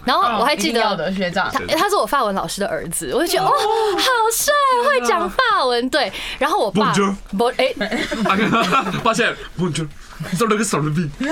[0.05, 1.51] 然后我还记得的学长。
[1.53, 4.53] 他，欸他是我法文老师的儿子，我就觉得哦，好帅，
[4.89, 5.89] 会讲法文。
[5.91, 6.93] 对，然后我爸
[7.37, 7.73] 不哎，
[9.03, 9.85] 抱歉，不就
[10.39, 11.27] 做了个手的病，有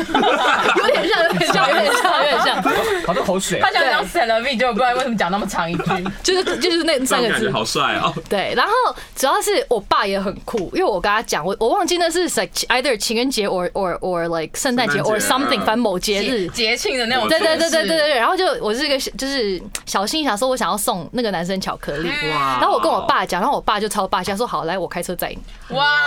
[0.87, 2.63] 点像，有点像， 有点像，有点像。
[3.07, 3.71] 好多口水他。
[3.71, 5.83] 想讲 e l v 就不知道为什么讲那么长一句。
[6.23, 7.51] 就是就是那三个字样感觉。
[7.51, 8.13] 好帅哦。
[8.29, 8.73] 对，然后
[9.15, 16.77] 主要是我爸也很酷，因为我跟他讲，我我忘记那是 like either 情人节 or or or like 圣诞节 or something，嗯反正某节日节。
[16.79, 25.75] 庆的那种对对对对对对，然后就我是一个就是小心想说，我想要送那个男生巧克力，哇然后我跟我爸讲，然后我爸就超霸气，他说好，来我开车载你。
[25.75, 25.99] 哇，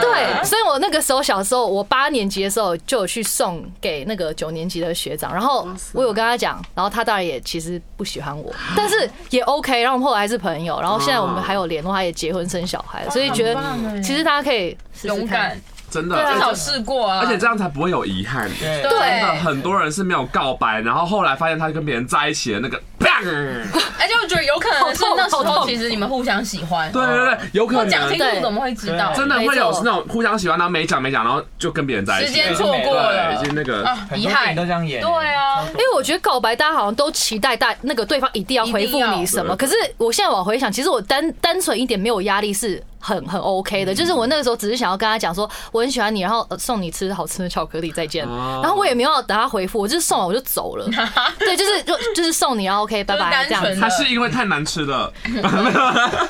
[0.00, 13.60] 对，所以我那个时候小时候，我八年级的时候就有去送给那个九年级的学长，然后我有跟他讲，然后他当然也其实不喜欢我，但是 也 OK，然后我们后来还是朋友，然后现在我们还有联络，他也结婚生小孩了，所以觉得
[14.02, 17.20] 其实大家可以勇敢，真的，对啊至少试过啊。
[17.20, 18.48] 而且这样才不会有遗憾。
[18.60, 18.82] 对。
[18.82, 18.90] 对。
[18.90, 22.99] 真的很多人是没有告白，然后后来发现他跟别人在一起的那个，砰
[24.00, 29.12] 而且我觉得有可能是那时候其实你们互相喜欢，对对对，有可我讲清能楚怎么会知道？
[29.14, 34.56] 真的会有是那种互相喜欢，然后没讲没讲，然后就跟别人在一起，时间错过了对，已经那个啊，遗憾很多电影。
[34.56, 35.00] 都这样演。
[35.00, 39.56] 对啊，因为我觉得告白，大家好像都期待大那个对方一定要回复你什么。
[39.56, 43.94] 可是我现在往回想，其实我单单纯一点没有压力是很很 OK 的。
[43.94, 48.24] 就是我那个时候只是想要跟他讲说我很喜欢你，然后呃送你吃好吃的巧克力，再见。
[48.26, 50.86] 哦然后我也没有等他回复，我就是送完我就走了。
[51.38, 53.76] 对，就是就就是送你，然后 OK，拜拜这样子。
[53.80, 55.12] 他是因为太难吃了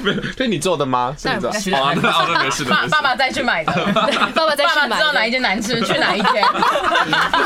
[0.01, 1.15] 没有，对你做的吗？
[1.25, 3.73] 那哦，那没事的，爸爸爸再去买的，
[4.35, 6.43] 爸爸再爸去买爸知道哪一间难吃，去哪一间。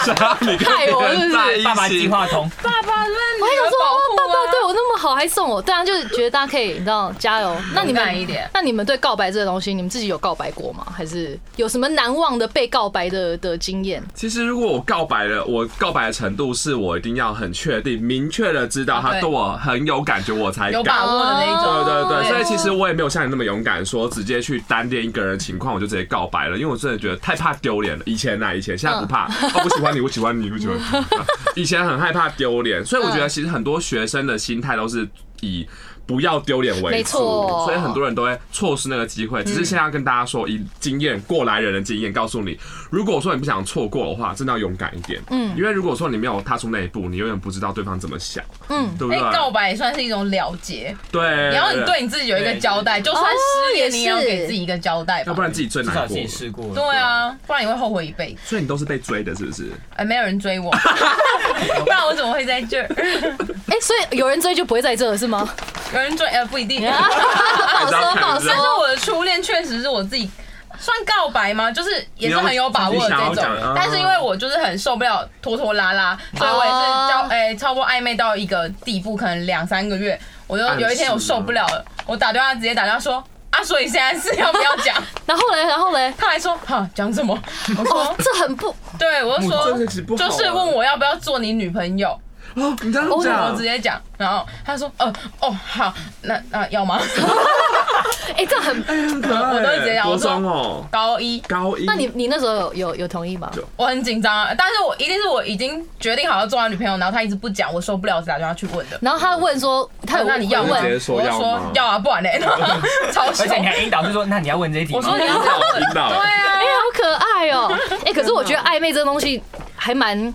[0.05, 7.57] 想要你跟别人在一爸爸计起，划通，爸爸，我还想说，哦，爸爸对我那么好，还送我，对啊，就是觉得大家可以，你知道，加油。
[7.75, 10.87] 那你勇们一点那你们对告白这个东西，你们自己有告白过吗？
[10.95, 14.03] 还是有什么难忘的被告白的的经验？
[14.15, 21.07] 其实如果我告白了，我告白的程度是我一定要很确定、明确的知道他对对我很有感觉，我才有把敢。
[21.07, 21.85] 握的那种。
[21.85, 28.03] 对对，对所以其实我也没有像你那么勇敢，说直接去单恋一个人的情况，我就直接告白了，因为我真的觉得太怕丢脸了。
[28.07, 31.63] 以前呐，以前现在不怕，哦，我喜欢你，我喜欢你，我喜欢你。
[31.63, 35.09] 以前很害怕丢脸，所以我觉得其实很多学生的心态都是
[35.41, 35.67] 以。
[36.07, 39.43] 不要丢脸为没主，错所以很多人都会错失那个机会。
[39.45, 42.59] 只是现在要跟大家说，以经验过来人的经验告诉你，
[42.91, 45.21] 如果说你不想错过的话，真的要勇敢一点。
[45.31, 48.45] 嗯，因为如果说你没有踏出那一步，你永远不知道对方怎么想。
[48.69, 55.25] 嗯，对不对？，哎告白也算是一种了结，对，然后你对你自己有一个交代，就算失恋，哦也是你也要给自己一个交代吧。
[55.29, 56.29] 要不然自己最难过了。
[56.29, 56.75] 试过。
[56.75, 58.41] 对啊，不然你会后悔一辈子。
[58.45, 59.71] 所以你都是被追的，是不是？
[59.97, 60.71] 哎，没有人追我，
[61.85, 62.89] 不然我怎么会在这儿？
[63.69, 65.49] 哎，所以有人追就不会在这了是吗？
[65.93, 66.81] 有 人追，呃，不一定。
[66.83, 68.79] 不好说，不好说。
[68.79, 70.31] 我的初恋确实是我自己
[70.79, 71.71] 算告白吗？
[71.71, 73.45] 就是也是很有把握的这种
[73.75, 83.23] 但是因为我就是很受不了拖拖拉拉，所以我也是交哦诶、差不多暧昧到一个地步，可能两三个月，我就有一天我受不了了，我打电话直接打电话说。
[83.51, 84.97] 啊，所以现在是要不要讲？
[85.27, 87.41] 然后嘞，然后嘞，他还说哈讲什么？
[87.79, 89.79] 我哦说，这很不对，我就说
[90.17, 92.21] 就是问我要不要做你女朋友，
[92.55, 97.01] 哦，你这样我讲直，接讲，然后他说哦哦好，那那要吗？
[98.37, 98.83] 哎，这很。
[98.83, 99.53] 很可爱。
[99.55, 101.85] 我都会直接讲国我说哦，高一，高一。
[101.85, 103.51] 那你你那时候有有有同意吗？
[103.77, 108.99] 我很紧张啊，但是我一定是我已经决定好要做他女朋友，然后他一直不讲，我受不了，我打电话去问的。
[109.03, 110.71] 然后他问说，他有那你要吗？
[110.73, 112.41] 问直接说我就要吗说要啊，不然嘞，
[113.13, 113.57] 超凶而且。
[113.61, 115.01] 你还引导是说，那你要问这一题吗？
[115.03, 119.43] 我说你要这样问， 引导对啊哎、，好可爱哦、哎、可是我觉得暧昧这个东西
[119.77, 120.33] 还蛮。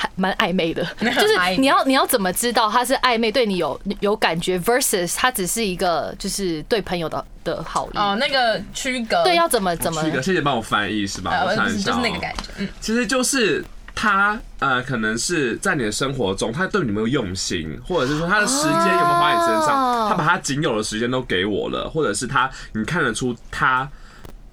[0.00, 10.02] 还蛮暧昧的， 就是你要你要怎么知道他是暧昧对你有有感觉，versus 他只是一个就是对朋友的的好意，哦，那个区隔，对，要怎么怎么？
[10.02, 11.30] 区隔，谢谢帮我翻译是吧？
[11.32, 13.62] 呃，我看就是一下哦就是那个感觉，嗯，其实就是
[13.94, 23.86] 他呃，可能是在你的生活中，他对你有没有用心，或者是说他的时间有没有花在你身哦上，他把他仅有的时间都给我了，或者是他你看得出他。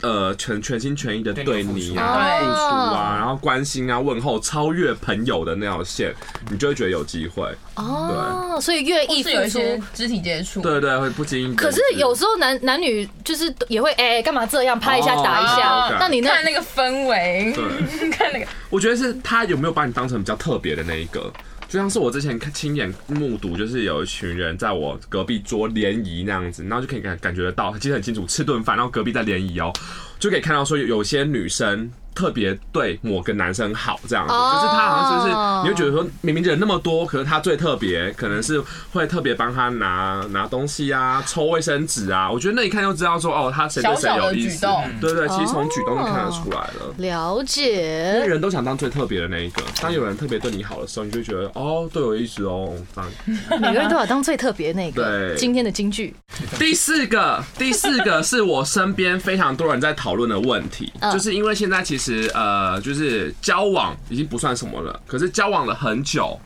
[0.01, 2.59] 呃，全全心全意的对你啊，对付出。
[2.95, 6.13] 啊，然后关心啊，问候，超越朋友的那条线，
[6.51, 7.51] 你就会觉得有机会。
[7.75, 9.59] 哦，所以愿意是有一付出。
[9.59, 11.55] 些肢体接触，对对，会不经意。
[11.55, 18.09] 可是有时候男男女就是也会哎干嘛这样拍一下哦打一哦下，那你那看那个氛围，对。
[18.11, 21.31] 看那个，我觉得是他有没有把你当成比较特别的那一个，
[21.67, 29.71] 就像是我之前亲眼目睹，就是有一群人在我隔壁桌联谊那样子，然后就可以感感觉得到，记得很清楚，吃顿饭，然后隔壁在联谊哦，
[30.19, 31.91] 就可以看到说有有些女生。
[32.17, 35.29] 特别对某个男生好，这样子，哦就是他好像就是
[35.61, 38.59] 你会觉得说，明明人那么多，可是他最特别，可能是
[38.91, 42.31] 会特别帮他拿拿东西啊，抽卫生纸啊。
[42.31, 44.65] 我觉得那一看就知道说，哦，他谁对谁有意思
[44.99, 46.95] 对对，其实从举动就看得出来了。
[46.97, 52.73] 了因为解，人都想当最特别的那一个，当有人特别对你好的时候，你就觉得哦，对我有意思哦。
[52.95, 55.03] 这样每个人都想当最特别那个。
[55.03, 56.15] 对今天的金句，
[56.57, 66.39] 第四个，第四个是我身边非常多人在讨论的问题，嗯就是因为现在其实呃，就是交往已经不算什么了，可是交往了很久，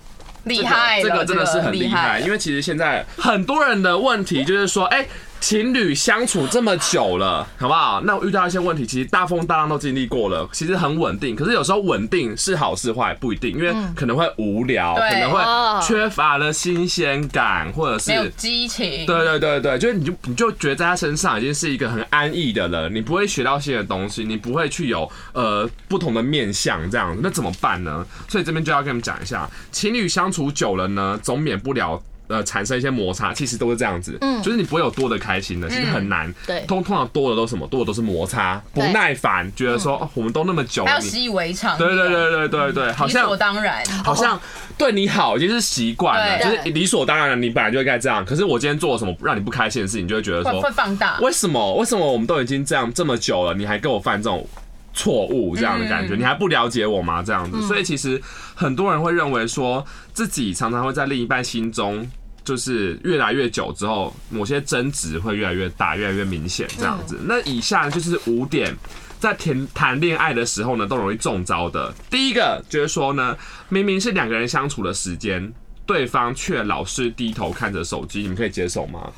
[0.44, 5.06] 厉害了，这个真的是很厉害，因为其实现在很多人的问题就是说，哎。
[5.42, 8.00] 情侣相处这么久了，好不好？
[8.06, 11.36] 那我遇到一些问题，其实大风大浪都经历过了，其实很稳定。
[11.36, 15.42] 可是有时候稳定是好是坏不一定，因为可能会无聊，可能会
[15.86, 19.04] 缺乏了新鲜感，或者是没有激情。
[19.08, 28.06] 对对对对，就是你就你就觉得在他身上已经是一个很安逸的人，你不会学到新的东西，你不会去有呃不同的面相这样子，那怎么办呢？
[28.30, 32.00] 所以这边就要跟你们讲一下，情侣相处久了呢，总免不了。
[32.32, 44.40] 呃，产生一些摩擦，其实都是这样子，嗯，就是你不会有多的开心的，其实很难，对，通通常多的都什么，多的都是摩擦，不耐烦，觉得说哦，我们都那么久，还要习以为常，对对对对对对，好像理所当然，好像
[44.78, 51.76] 对你好已经是习惯了，就是理所当然的，你本来就应该这样，可是我今天做了什么让你不开心的事情，你就会觉得说会放大，为什么？
[51.76, 54.48] 为什么我们都已经这样这么久了，你还跟我犯这种
[54.94, 56.16] 错误这样的感觉？
[56.16, 57.22] 你还不了解我吗？
[57.24, 58.22] 这样子，所以其实
[58.56, 62.10] 很多人会认为说自己常常会在另一半心中。
[62.44, 67.20] 就是越来越久之后，某些争执会越来越大，越来越明显这样子。
[67.26, 68.76] 那以下就是五点，
[69.20, 71.94] 在谈谈恋爱的时候呢，都容易中招的。
[72.10, 73.38] 第一个就是说呢，
[73.70, 75.52] 明明是两个人相处的时间，
[75.86, 79.12] 对方却老是低头看着手机，你们可以接受吗？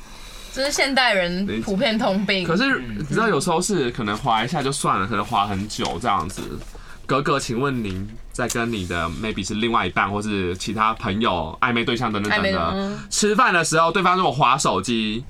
[0.52, 2.46] 这是现代人普遍通病。
[2.46, 6.42] 可是你知道，有时候是可能滑一下就算了，可能滑很久这样子。
[7.06, 15.24] 格格，请问您在跟你的 maybe 是另外一半，或是其他朋友、暧昧对象等等等等吃饭的时候，对方如果划手机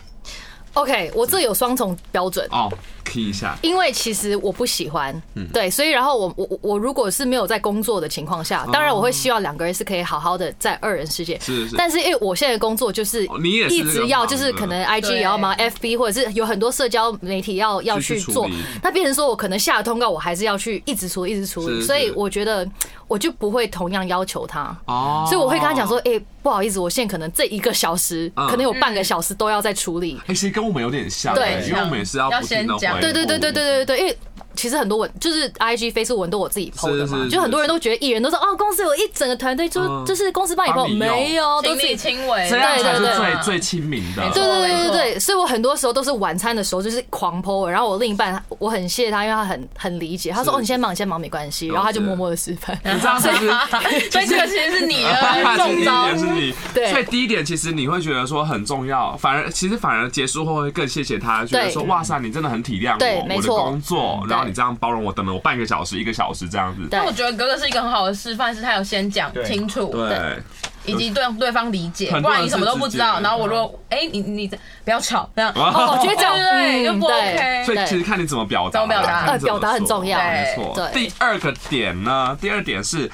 [0.72, 2.72] ，OK，我这有双重标准哦。
[3.04, 11.38] 踢一下，因为其实我不喜欢，对，所以然后我我我如果是没有在工作的情况下，当然我会希望两个人是可以好好的在二人世界。
[11.40, 11.76] 是是。
[11.76, 18.48] 但是因为我现在工作就是你也一直要就是可能 IG 也要忙，FB 或者是有很多社交媒体要要去做，
[18.82, 21.34] 那变成说我可能下了通告我还是要去一直处理。
[21.34, 22.64] 一直处理，所以我觉得
[23.08, 24.76] 我就不会同样要求他。
[24.84, 30.16] 哦，所以我会跟他讲说，哎，不好意思，我现在可能这一个小时可能有半个小时都要在处理。
[30.26, 32.93] 哎，其实跟我们有点像，对，因为我们也是要不停的讲。
[33.00, 34.18] 对对对对对对对，因为。
[34.56, 44.22] 其实很多文就是 I G Facebook 文都我自己 PO 的嘛，就很多人都觉得艺人都说哦，公司有一整个团队，就就是公司帮你 PO，没有，都亲力亲为，这样才是最最亲民的。
[44.32, 52.78] 对对对对对，所以我很多时候都是晚餐的时候就是狂 PO，然后我另一半我很谢谢他，因为他很很理解，他说哦你先忙你先忙没关系，然后他就默默的示范。
[52.84, 53.28] 你这样子，
[54.10, 56.54] 所以这个其实是你的重招，是你。
[56.72, 65.33] 对，所以第一点其实你会觉得说很重要，反而其实反而结束后会更谢谢他，觉得说哇塞你真的很体谅我我的工作，然后你这样包容我等了。
[65.33, 66.87] 我半个小时、一个小时这样子。
[66.90, 70.38] 但我觉得哥哥是一个很好的示范，是他有先讲清楚，对，
[70.85, 73.20] 以及对对方理解，不然你什么都不知道。
[73.20, 74.46] 然后我说，哎，你你
[74.85, 77.64] 不要吵，这样， 我觉得这样对就不 OK。
[77.64, 80.90] 所以其实看你怎么表达，怎么表达，呃，表达很重要，没错。
[80.92, 83.11] 第二个点呢，第二点是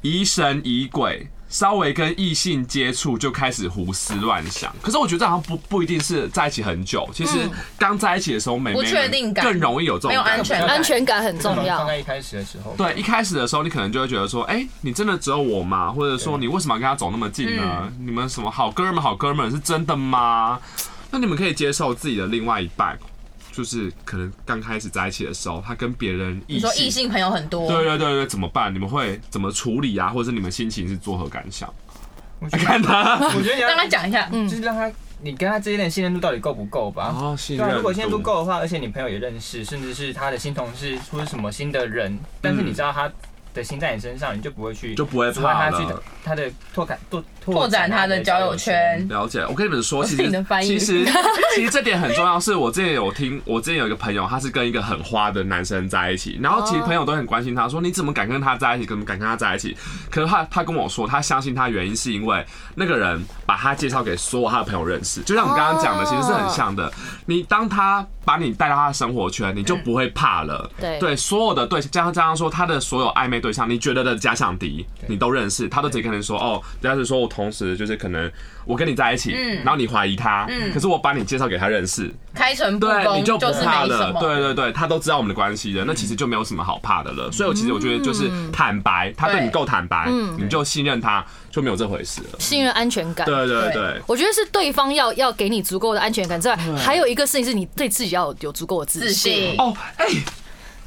[0.00, 1.26] 疑神疑鬼。
[1.50, 7.36] 稍微跟异性接触就开始胡思乱想，可是我觉得好像不不一定是在一起很久，其实
[7.76, 11.78] 刚在一起的时候，美不确定感更容易有这种安全安全感很重要。
[11.78, 15.90] 刚在一开始的时候，对，一开始的时候你可能就会觉得说，哎，你真的只有我吗？
[15.90, 17.92] 或者说你为什么要跟他走那么近呢？
[17.98, 20.60] 你们什么好哥们好哥们是真的吗？
[21.10, 22.96] 那你们可以接受自己的另外一半。
[23.52, 28.72] 就是可能刚开始在一起的时候，他跟别人你说异性朋友很多，对对对对，怎么办？
[28.74, 30.08] 你们会怎么处理啊？
[30.08, 31.72] 或者是你们心情是作何感想？
[32.40, 37.14] 我 看他，我觉得你要让他讲一下，就是让他，你跟他之间的信任度到底够不够吧？
[37.14, 37.76] 哦，信任。
[37.76, 43.10] 如果信任度够的话，而且你朋友也认识，甚至是他的新同事或者什么新的人，但是你知道他。
[43.54, 46.02] 的心在你身上，你就不会去，就不会怕了。
[46.22, 49.06] 他的拓展拓拓展他的交友圈。
[49.08, 51.04] 了解，我跟你们说，其实 其实
[51.54, 52.38] 其实这点很重要。
[52.38, 59.76] 是我之前有听，我之前有一个朋友，他是跟一个很花的男生在一起，然后其实朋友都很关心他，说你怎么敢跟他在一起，怎么敢跟他在一起？
[60.10, 66.92] 可是他他跟我说，他相信他原因是因为那个人把他介绍给所有他的朋友认识，就像我们刚刚讲的，其实是很像的。
[67.26, 70.70] 你当他把你带到他的生活圈，你就不会怕了。
[70.78, 78.30] 对对，所有的对，加上加上说他的所有暧昧对象，你觉得的假想敌，你都认识，他都直接跟你说哦，假是说我同时就是可能
[78.64, 79.32] 我跟你在一起，
[79.64, 84.12] 然后你怀疑他，可是我把你介绍给他认识，开诚布公，你就不怕了。
[84.20, 87.30] 对对对，他都知道我们的关系了，那其实就没有什么好怕的了。
[87.32, 92.38] 所以，我其实我觉得就是坦白，他对你够坦白，你就信任他，就没有这回事了。
[92.38, 99.54] 信任安全感，对对对，我觉得是对方要要给你足够的安全感之外，还有一个事情是你对自己要有足够的自信。
[99.58, 100.06] 哦，哎。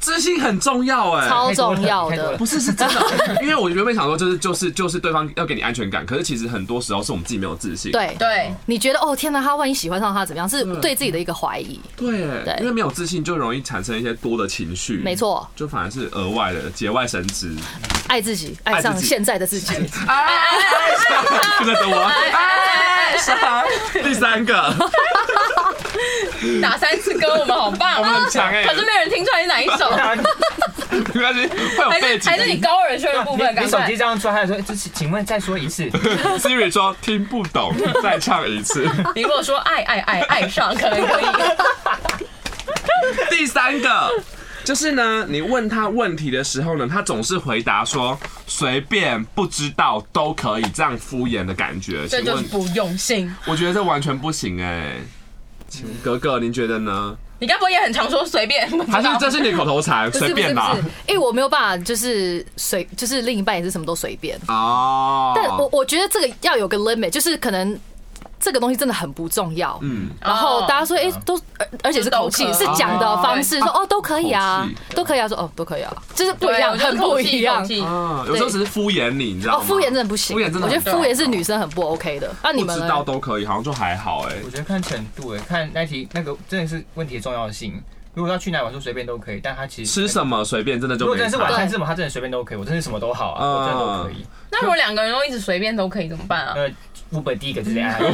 [0.04, 7.90] 自信很重要哎，超重要的，不是是真的， 因为我原本想说就是就是就是对方要给你安全感，可是其实很多时候是我们自己没有自信。
[7.90, 10.46] 对对，你觉得哦天哪，他万一喜欢上他怎么样？
[10.46, 11.80] 是对自己的一个怀疑。
[11.96, 14.98] 对对，因为没有自信就容易产生一些多的情绪。
[14.98, 17.56] 没错，就反而是额外的节外生枝。
[18.08, 19.74] 爱自己，爱上现在的自己。
[20.06, 20.28] 爱
[21.58, 22.02] 不能等我。
[22.02, 23.64] 爱上
[24.02, 24.74] 第三个，
[26.60, 29.90] 打三次歌，我们好棒，我们很强哎可是没有人听出来是哪一首，
[31.14, 35.84] 没关系，会有还背景是还是你高耳圈的部分，你你手机这样抓，他说：“这是请问再说一次。
[36.38, 38.88] Siri 说听不懂，再唱一次。
[39.14, 41.24] 你如果说爱爱爱爱上，可能可以。
[43.30, 44.10] 第三个
[44.62, 48.16] 就是呢，你问他问题的时候呢，他总是回答说
[48.46, 52.06] 随便、不知道都可以，这样敷衍的感觉。
[52.06, 53.34] 这就是不用心。
[53.46, 54.92] 我觉得这完全不行哎、
[55.68, 57.16] 请格格，您觉得呢？
[57.44, 58.66] 你该不会也很常说随便？
[58.88, 60.76] 还是这是你的口头禅，随便啦不？
[60.78, 64.38] 是，因为我没有办法，就是随就是另一半也是什么都随便。
[64.48, 67.78] 哦，但我我觉得这个要有个 limit，就是可能
[68.44, 69.78] 这个东西真的很不重要。
[69.80, 73.86] 嗯，然后大家说，哎、哦都而而且是口气，是讲的方式，说哦。
[73.94, 77.64] 都可以啊，都可以啊，说哦都可以啊，就是不一，样，我觉得很不一样。
[78.26, 79.64] 有时候只是敷衍你，你知道哦，吗？
[79.64, 82.28] 敷衍真的不行，敷衍真的我觉得敷衍是女生很不 OK 的。
[82.42, 84.34] 那你们知道都可以，好像就还好哎”。
[84.44, 87.80] 我觉得看程度哎，看那题那个真的是问题的重要性。
[88.14, 94.26] 如果要去哪里玩，说随便都可以，但他其实吃什么随便，真的就如果真的是晚餐吃什么，他真的随便都可以，我真的什么都好啊，我真的都可以。
[94.50, 96.54] 那如果两个人都一直随便都可以怎么办啊？
[97.14, 98.06] 呃，Uber 第一个直接按我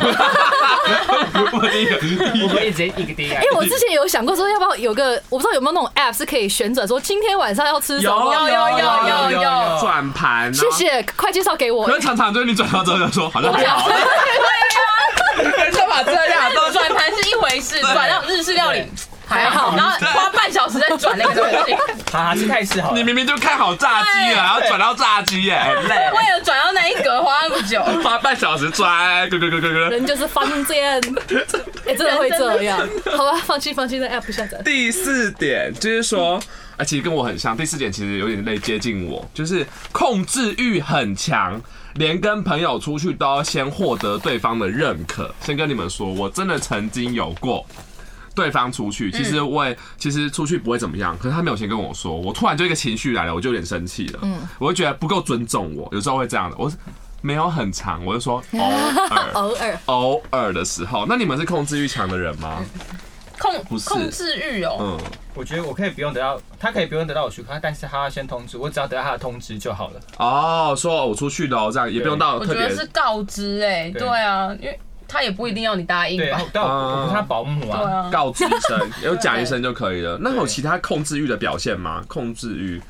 [1.69, 3.43] 第一个，Uber 直接一个第一按。
[3.43, 8.35] 因为我之前有想过说，要不要有个我不知道有没有那种 app 是可以旋转说今天晚上要吃什么。
[8.35, 8.69] 有有有
[9.33, 10.69] 有有，转盘，谢。
[10.71, 11.95] 谢，快介绍给我可。
[11.95, 13.99] 是常常就是你转到之后就说好像还好，干
[15.89, 16.21] 嘛 这样？
[16.73, 18.83] 转盘是一回事，转到日式料理
[19.31, 21.75] 还好，然后花半小时在转那个东西，
[22.13, 22.97] 好好吃泰式好了。
[22.97, 27.81] 你明明就看好炸鸡了，然后转到炸鸡耶， 很累，为了转到那一格花那么久。
[28.03, 29.91] 花半小时转，咯咯咯咯咯。
[29.91, 31.01] 人就是犯贱，
[31.87, 32.79] 哎，真的会这样。
[33.17, 34.61] 好吧，放弃放弃，那 app 下载。
[34.65, 36.41] 第四点就是说，
[36.77, 37.57] 啊，其实跟我很像。
[37.57, 41.61] 第四点其实有点类接近我，就是控制欲很强，
[41.95, 45.33] 连跟朋友出去都要先获得对方的认可。
[45.41, 47.65] 先跟你们说，我真的曾经有过。
[48.35, 56.71] 对方出去，其实我也其实出去不会怎么样，可是他没有先跟我说，我突然就一个情绪来了，我就有点生气了，嗯，我就觉得不够尊重我，有时候会这样的，我
[57.23, 59.31] 没有很长，我就说 偶尔。
[59.35, 59.81] 偶尔。
[59.87, 62.63] 偶尔的时候，那你们是控制欲强的人吗？
[63.39, 63.89] 控不是。
[63.89, 64.99] 控制欲哦，嗯，
[65.35, 70.01] 我觉得我可以不用得到，他可以不用得到我许可，但是他要先通知我，只要得到他的通知就好了。
[70.19, 74.01] 哦，说我出去了哦，这样也不用到我觉特别得是告知哎，对。
[74.01, 74.79] 对啊，因为
[75.11, 77.97] 他也不一定要你答应对吧，，但我我不是他保姆对啊。
[78.07, 80.17] 啊，告知一声， 有讲一声就可以了。
[80.21, 82.03] 那有其他控制欲的表现吗？
[82.07, 82.81] 控制欲，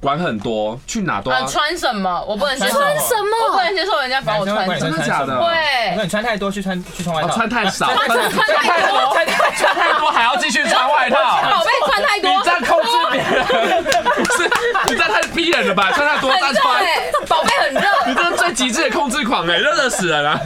[0.00, 1.46] 管很多，去哪都啊要。
[1.46, 3.60] 穿什么我不能接受，穿什么我不？
[3.60, 7.34] 能接受人家管我穿什么，真的假的如果会你穿太多，去穿去穿外哦，套。
[7.34, 8.18] 穿太少，穿 穿
[8.62, 11.16] 太多，穿太穿太多还要继续穿外套。
[11.50, 14.50] 宝贝穿太多你，这样控制别人，不是
[14.86, 15.90] 你这样太逼人了吧？
[15.92, 20.38] 穿太多很热再穿，哎，宝贝很热，你这是最极致的控制狂哎，热热死人了。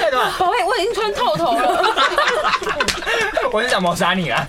[0.00, 1.84] 太多，宝贝我已经穿透头了，
[3.52, 4.44] 我是想谋杀你啊！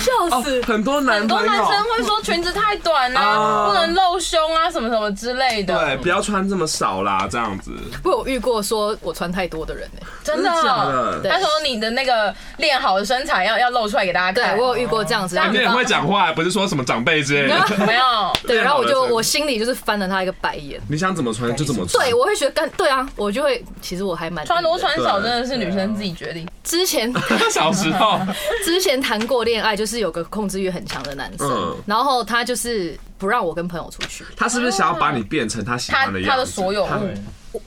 [0.00, 0.62] 笑死！
[0.62, 7.72] 很多男很多男生会说裙子太短啊啊，不能露胸啊，什么什么之类的，对，不要穿这么少啦，这样子。
[8.04, 10.06] 我有遇过说我穿太多的人呢。
[10.22, 17.56] 真的真的他说你的那个练好的身材要要露出来给大家看，对我有遇过这样子，这样子你很会讲话，不是说什么长辈之类的。
[17.86, 20.80] 没有， 对，然后我就我心里就是翻了他一个白眼。
[20.88, 22.04] 你想怎么穿就怎么穿。
[22.04, 26.46] 对，我会觉得干对啊，我就会其实我还蛮穿多穿少真的是女生自己决定。
[26.62, 27.12] 之前
[27.50, 28.20] 小时候，
[28.64, 32.69] 之前谈过恋爱，就是有个控制欲很强的男生嗯，然后他就是
[33.18, 36.30] 不让我跟朋友出去，他是不是想要把你变成他喜欢的样子？
[36.30, 37.58] 他的所有物，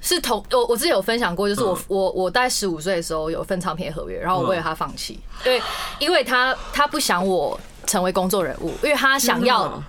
[0.00, 1.84] 是同我我之前有分享过，就是我嗯。
[1.88, 5.60] 我我大概十五岁的时候有份唱片合约，然后我为了他放弃，对，
[5.98, 9.82] 因为他他不想我成为工作人物，因为他想要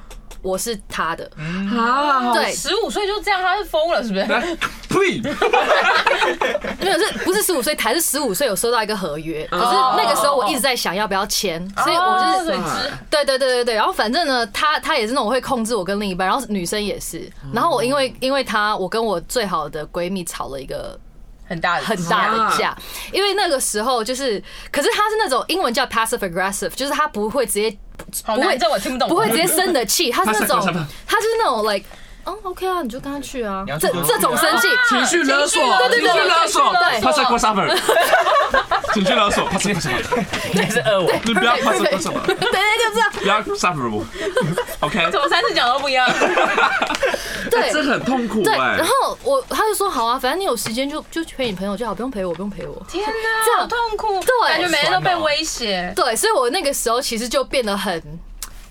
[0.43, 1.27] 我是他的，
[1.75, 4.25] 啊，对，十五岁就这样，他是疯了是不是？
[4.89, 5.21] 呸！
[6.79, 9.65] 没有是不是十五岁谈，是十五岁有收到一个合约，可是
[9.97, 20.99] 那个时候我一直在想要不要签，所以我就是对对对对对，然后反正呢，他他也是那种会控制我跟另一半，然后女生也是，然后我因为因为他，我跟我最好的闺蜜吵了一个
[21.53, 22.75] 很大的很大的架，
[23.11, 24.41] 因为那个时候就是，
[24.71, 27.77] 可是他是那种英文叫 passive aggressive，就是他不会直接，
[28.25, 30.59] 不会这我听不懂，不会直接生的气，他是那种
[31.05, 31.85] 他就是那种 like。
[32.25, 33.65] 哦，OK 啊，你就跟他去啊。
[33.79, 37.79] 这这种生气，情绪勒索，对对对情绪勒索对，pass a suffer，
[38.93, 44.05] 情绪勒索，pass a suffer，你是恶我，你不要 pass a suffer，对，就这样，不要 suffer 我
[44.79, 46.09] ，OK， 怎么三次讲都不一样？
[47.51, 47.71] 对。
[47.73, 48.77] 这很痛苦对，哎。
[48.77, 48.85] 然。
[48.85, 52.81] 后我他就说好啊，反正你有时间就就陪你朋友就好，不用陪我，不用陪我。
[52.87, 53.11] 天哪，
[53.45, 53.61] 这样。
[53.61, 54.49] 好痛苦，对。
[54.49, 55.91] 感觉每天都被威胁。
[55.95, 58.01] 对，所以我那个时候其实就变得很，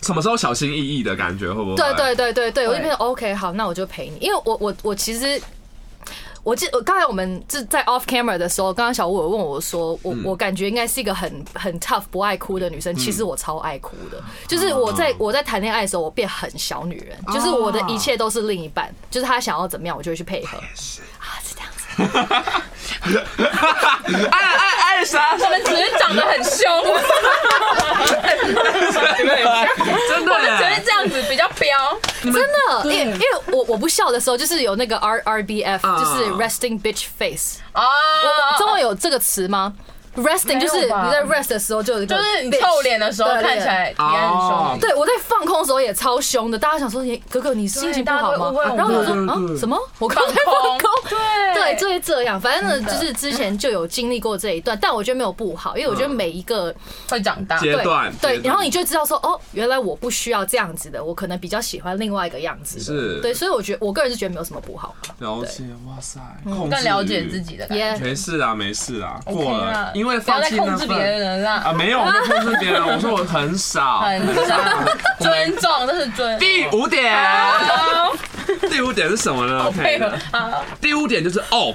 [0.03, 1.77] 什么时候小心翼翼的感觉会不会？
[1.77, 5.41] 对对对对对，我就会变成 OK 好，那我就陪你，因为我我我其实
[6.43, 20.59] 我记，我刚才我们是在 off camera 的时候，刚刚小吴有问我说，我我感觉应该是一个很很 tough 不爱哭的女生，其实我超爱哭的，就是我在我在谈恋爱的时候，我变很小女人，就是我的一切都是另一半，就是他想要怎么样，我就会去配合。
[20.59, 20.65] 啊。
[24.31, 25.37] 爱爱爱啥？
[25.39, 26.61] 我们只是长得很凶，
[30.09, 31.99] 真的我们只是，这样子比较彪。
[32.23, 37.59] 真的，因为因为我我不笑的时候，就是有那个 R R B F，就是 resting bitch face。
[37.73, 37.83] 啊
[38.59, 39.73] 中文有这个词吗
[40.17, 44.81] ？resting 就是你在 rest 的时候就有一个就是你臭脸的时候看起来也很哦凶。
[44.81, 49.79] 对，我在放空的时候也超凶的，大家想说你哥哥你心情不好吗然后我说啊什么？
[49.99, 50.91] 我刚才放空。
[51.09, 52.41] 对对，就是这样。
[52.41, 56.75] 反正呢，就是之前就有经历过这一段，但我觉得没有不好，因为我觉得每一个
[57.09, 57.59] 会长大。
[57.59, 62.81] 阶段对，然后你就知道说，哦，原来我不需要这样子的，我可能比较喜欢另外一个样子。
[62.81, 64.95] 是对，所以我觉得我个人是觉得没有什么不好。
[65.19, 67.85] 了解，哇塞，更了解自己的感觉。
[67.85, 74.01] 耶，没事啊，没事啊，过了啦，因为放弃控制别人啦，啊，没有，我控制别人，我说我 很少。
[74.01, 74.59] 很少，
[75.21, 76.37] 尊重，这是尊。
[76.41, 77.15] 第五点，
[78.69, 79.71] 第五点是什么呢？
[79.71, 81.73] 配合 OK，好，第五点就是哦，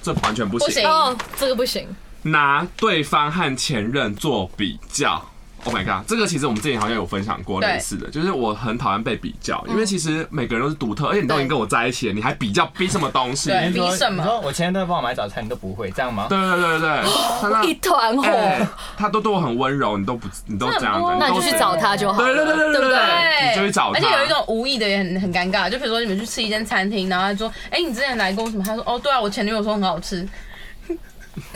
[0.00, 1.88] 这完全不行不行，哦，这个不行。
[2.22, 5.20] 拿对方和前任做比较。
[5.64, 13.50] Oh my god，这个其实我们之前好像有分享过类似的，就是我很讨厌被比较，因为其实每个人都是独特，而且你都已经跟我在一起了，你还比较比什么东西？
[13.74, 16.26] 比什么你说我前天都会帮我买早餐，你都不会这样吗？
[16.28, 22.26] 对对对对， 一团火，哎他都对我很温柔，你都不你都这样那你就去找他就好了。
[22.28, 30.26] 对对对对对不对对，你就去找他而且有一种无意的也很很尴尬，就比如说你们去吃一间餐厅，然后他说：“哎，你之前来过什么？”他说：“哦，对啊，我前女友说很好吃。”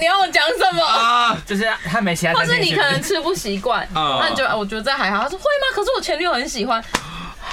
[0.02, 0.82] 你要我讲什么？
[0.84, 5.22] 啊，就是他没其他或是你可能吃不习惯，啊那你就啊我觉得这还好。
[5.22, 5.66] 他说会吗？
[5.76, 6.82] 可是我前女友很喜欢，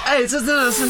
[0.04, 0.82] 哎，这真的是，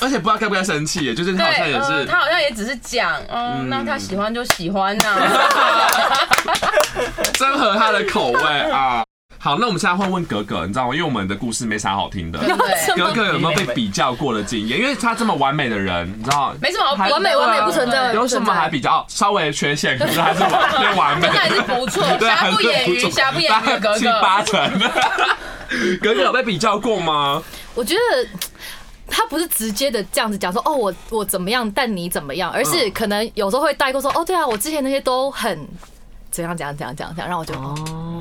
[0.00, 5.14] 而且不知道该不该生气耶，就是他好像对，也呃是他好像也只是讲，嗯，嗯那他喜欢就喜欢呐。
[7.38, 8.42] 真合他的口味
[8.72, 9.03] 啊。
[9.44, 10.94] 好，那我们现在会问格格，你知道吗？
[10.94, 12.38] 因为我们的故事没啥好听的。
[12.96, 14.80] 格格有没有被比较过的经验？
[14.80, 24.52] 因为他这么完美的人，你知道没什么完美完美不存在，有什么还比较哦稍微缺陷，可是 还是完偏完美还是不错，瑕不掩瑜，瑕不掩瑜的格七八格。
[24.52, 24.80] 成。
[26.00, 27.42] 格格有被比较过吗？
[27.74, 28.26] 我觉得
[29.06, 35.68] 他不是直接的这样子讲说，哦，我我怎么样，但你怎么样，而是可能有时候会带过说，哦，对啊，我之前那些都很
[36.30, 38.13] 怎样怎样怎样怎样怎样，让我就哦。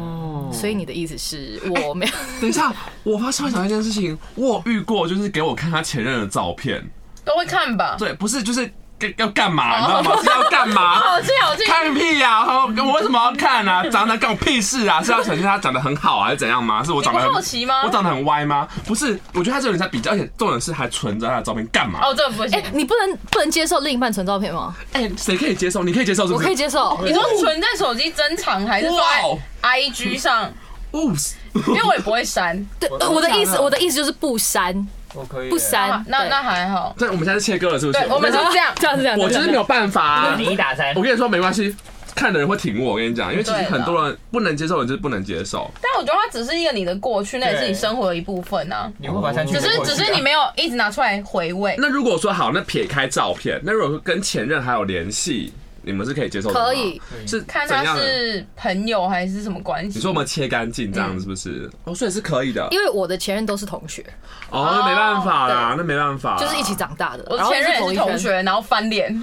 [0.53, 2.11] 哦，所以你的意思是我没有？
[2.39, 2.73] 等一下，
[3.03, 6.83] 我发现想一件事情，我遇过，就是给我看他前任的照片，
[7.25, 7.95] 都会看吧？
[7.97, 8.71] 对，不是就是
[9.17, 10.21] 要干嘛，你知道吗？
[10.21, 10.99] 是要干嘛？
[10.99, 11.63] 好气好气！
[11.65, 13.83] 看屁呀、我为什么要看啊？
[13.89, 15.01] 长得干我屁事啊？
[15.01, 16.83] 是要呈现他长得很好还是怎样吗？
[16.83, 18.67] 是我长得很好奇吗我长得很歪吗？
[18.85, 21.99] 不是，我觉得他这有点在比较，而且重点是还存着他的照片干嘛？
[22.03, 24.75] 哦，这个不行哎。，你不能不能接受另一半存照片吗？
[24.93, 25.83] 哎，谁可以接受？
[25.83, 26.43] 你可以接受是不是？
[26.43, 26.99] 我可以接受。
[27.03, 30.51] 你说存在手机珍藏还是在 IG 上？
[30.91, 31.11] 哦，
[31.53, 32.55] 因为我也不会删。
[32.79, 36.03] 对，呃我的意思，我的意思就是不删，我可以不删啊。
[36.07, 36.95] 那那还好。
[36.97, 37.99] 对，我们现在是切割了，是不是？
[37.99, 38.73] 对，我们是这样。
[38.75, 40.35] 这样这样，我就是没有办法啊。
[40.37, 41.75] 你一打三我，跟你说没关系，
[42.15, 42.91] 看的人会挺我。
[42.91, 45.69] 我跟你讲，因为其实很多人不能接受的就是不能接受。
[45.81, 48.91] 但我觉得它只是一个你的过去，那也是你生活的一部分啊。
[48.97, 51.75] 你会把删去只是只是你没有一直拿出来回味。
[51.77, 55.53] 那如果说好，那撇开照片，那如果说跟前任还有联系，
[55.83, 56.65] 你们是可以接受的吗？
[56.65, 57.01] 可以。
[57.27, 58.03] 是看他样的？
[58.03, 59.97] 是朋友还是什么关系。
[59.97, 61.69] 你说我们切干净这样是不是？
[61.85, 62.67] 哦，所以是可以的。
[62.71, 64.03] 因为我的前任都是同学，
[64.49, 69.13] 哦，那没办法啦，那没办法啦，就是一起长大的，我然后前任也是同学，然后翻脸，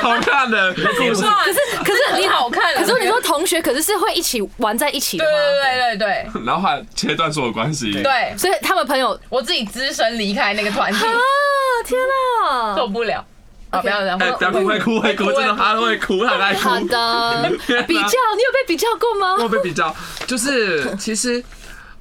[0.00, 1.22] 好看的故事。
[1.22, 5.38] 可是可是你很好看啊可是你说同学，可是是会一起玩在一起的对吗？
[5.62, 8.02] 对对对对然后还切断所有关系。
[8.02, 11.12] 对，所以他们朋友我自己只身离开那个团体，啊，
[11.84, 11.98] 天
[12.44, 12.76] 哪！
[12.76, 13.24] 受不了。
[13.76, 16.60] 啊，不要这样，哎，不要哭，会哭，会哭，真的他会哭，他很爱哭。
[16.60, 17.50] 好的，
[17.86, 18.02] 比较，
[18.36, 19.36] 你有被比较过吗？
[19.42, 19.94] 我被比较，
[20.26, 21.42] 就是其实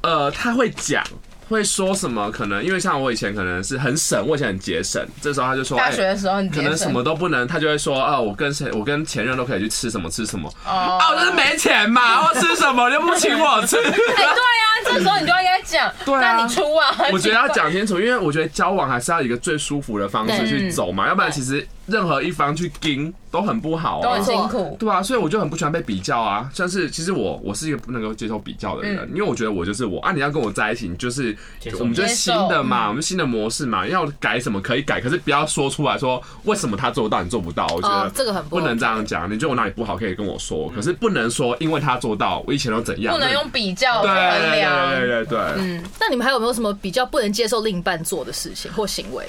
[0.02, 1.04] 呃，他会讲。
[1.50, 2.32] 会说什么？
[2.32, 16.96] 可能因为像我以前可能是很省，我以前很节省，这时候他就说，大学的时候可能什么都不能，他就会说啊，我跟谁，我跟前任都可以去吃什么吃什么，哦啊，我就是没钱嘛，我 吃什么就不请我吃，哎，对啊，这时候你就要讲， 对啊那你出啊。
[17.12, 24.24] 我觉得要讲清楚，因为我觉得交往还是要以一个最舒服的方式去走嘛，要不然其实任何一方去盯都很不好啊都很。
[24.24, 24.76] 辛苦。
[24.80, 26.50] 对啊，所以我就很不喜欢被比较啊。
[26.54, 31.35] 像是其实我我是一个不能够接受比较的人，嗯因为我觉得我就是我啊，你要跟我在一起，你就是
[31.80, 37.66] 我们就是新的嗯嘛，我们新的模式嘛，要改什么可以改，可是不要说出来说为什么他做到你做不到。
[37.74, 39.30] 我觉哦得，这个很不不能这样讲。
[39.30, 44.90] 你觉得我哪里不好可以跟我说，可是不能说因为他做到，我以前都怎样，不能用比较衡对量。
[44.92, 45.40] 对对对。
[45.58, 49.26] 嗯，那你们还有没有什么比较不能接受另一半做的事情或行为？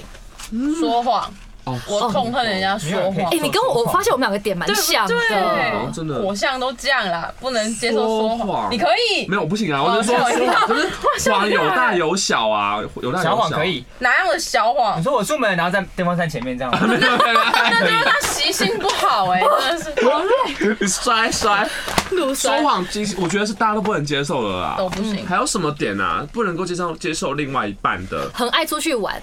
[0.78, 1.32] 说谎，
[1.66, 3.38] 哦，我痛恨人家说谎哎、。
[3.42, 5.14] 你跟我我发现我们两个点蛮像的。
[5.92, 8.68] 真的火象都这样啦，不能接受说说谎谎。
[8.70, 9.82] 你可以没有，我不行啊！
[9.82, 10.38] 我就说就
[11.18, 13.84] 是 谎有大有小啊，有大有小谎可以。
[13.98, 15.02] 哪样的小谎你？
[15.02, 19.82] 说我出门，然后在电风扇前面这样，没有没有没有那就是他习性不好哎，真的
[20.58, 21.68] 是你摔摔
[22.34, 24.88] 说谎，其实我觉得是大家都不能接受的啦都。
[24.88, 25.26] 不行。
[25.26, 26.24] 还有什么点啊？
[26.32, 29.20] 不能够接受接受另外一半的很爱出去玩，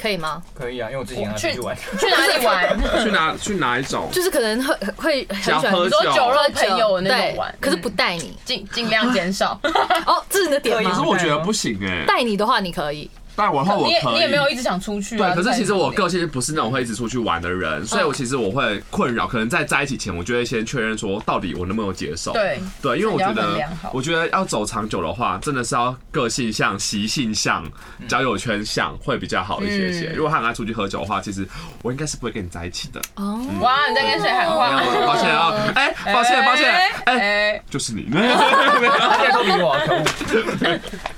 [0.00, 0.42] 可以吗？
[0.54, 2.78] 可以啊，因为我之前要去玩，去哪里玩？
[3.04, 4.08] 去哪去哪一种？
[4.12, 8.36] 就是可能会会很喜欢喝你说酒肉喝朋友的那种玩，可是不带你。
[8.44, 9.58] 尽尽量减少。
[10.06, 11.08] 哦，这是你的点吗可是？
[11.08, 12.04] 我觉得不行哎。
[12.06, 13.10] 带你的话，你可以。
[13.36, 14.14] 但我的话我你也可以。
[14.14, 15.34] 你也没有一直想出去啊。
[15.34, 22.32] 对，可是其实我个性性不是那种会一直出去玩的人，所以我其实我会困扰，可能在在一起前，我就会先确认说，到底我能不能接受。
[22.32, 23.60] 对对，因为我觉得，
[23.92, 27.64] 我觉得要走长久的话，真的是要个性像、习性像、
[28.08, 30.08] 交友圈像会比较好一些些。
[30.08, 31.46] 嗯如果他很爱出去喝酒的话，其实
[31.82, 33.00] 我应该是不会跟你在一起的。
[33.16, 34.80] 哦，哇，你在跟谁喊话？
[35.06, 35.43] 抱歉啊，
[35.74, 38.08] 哎，抱歉，抱歉，哎，哎，就是你。
[38.10, 40.04] 大家都比我可恶，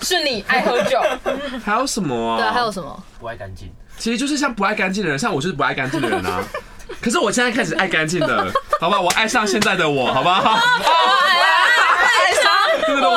[0.03, 1.01] 是你爱喝酒，
[1.65, 2.39] 还有什么啊？
[2.39, 3.03] 对啊，还有什么？
[3.19, 3.73] 不爱干净。
[3.99, 6.43] 其实就是像不爱干净的人，像我就是不爱干净的人啊。
[7.01, 9.01] 可是我现在开始爱干净的，好吧？
[9.01, 10.53] 我爱上现在的我，好不好？
[10.53, 12.53] 爱上
[12.87, 13.17] 对对对，我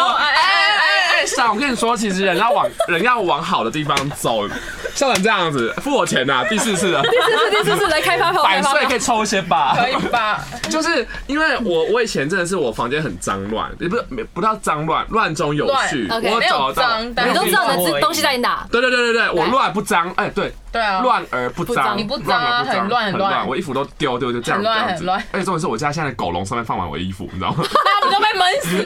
[1.52, 4.48] 我跟你说，其实人要往人要往好的地方走，
[4.94, 8.96] 像成这样子，付我钱呐、第四次了，第四次，第四次来开发票，百岁可。
[8.96, 9.78] 以抽一些吧？
[9.80, 10.44] 可以吧？
[10.70, 16.06] 就是因为我我以前真的是我房间很脏乱，也不是没不叫脏乱，乱中有序。
[16.10, 18.68] 我找得到脏你都知道你的东西在哪？
[18.70, 27.64] 对对对对对，我乱不脏，哎对，对啊，乱而不脏，你不脏啊很乱很乱我衣服都丢丢就这样很乱很乱而且重点是我家现在狗笼上面放满我的衣服，你知道吗？
[27.86, 28.86] 那不就被闷死？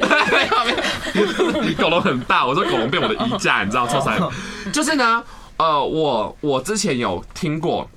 [1.62, 4.18] 没有狗笼很大，我说狗笼变我的衣架，你知道超惨。
[4.72, 5.24] 就是呢，
[5.58, 7.90] 呃，我我之前有听过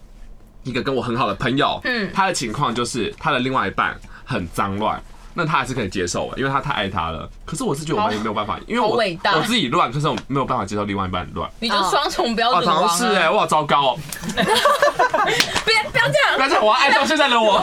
[0.65, 5.01] 一个跟我很好的朋友，嗯，他的情况就是他的另外一半很脏乱。
[5.37, 7.29] 那他还是可以接受的，因为他太爱他了。
[7.45, 11.49] 可是我是觉得我们也没有办法，因为我我自己乱，可是我没有办法接受另外一半乱。
[11.61, 12.89] 你就双重标哦，准王啊！
[12.89, 13.99] 好像是哎，我好糟糕哦！
[14.35, 17.63] 别不要这样，不要这样，我要爱上现在的我，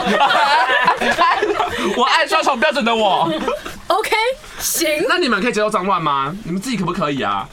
[1.98, 3.28] 我爱双重标准的我。
[3.88, 4.10] OK，
[4.58, 4.88] 行。
[5.08, 6.34] 那你们可以接受脏乱吗？
[6.44, 7.48] 你们自己可不可以啊？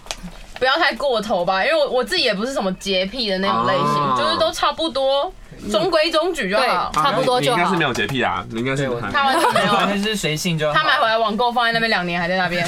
[0.62, 5.34] 不要太过头吧，因为我我自己也不是什么洁癖的那种类型，哦就是都差不多，
[5.72, 6.92] 中规中矩就好。
[6.94, 10.74] 差不多就好你应该是没有洁癖啊，你应该是对我他完全没有，完全是随性就好。
[10.76, 12.64] 他买回来网购放在那边两年还在那边，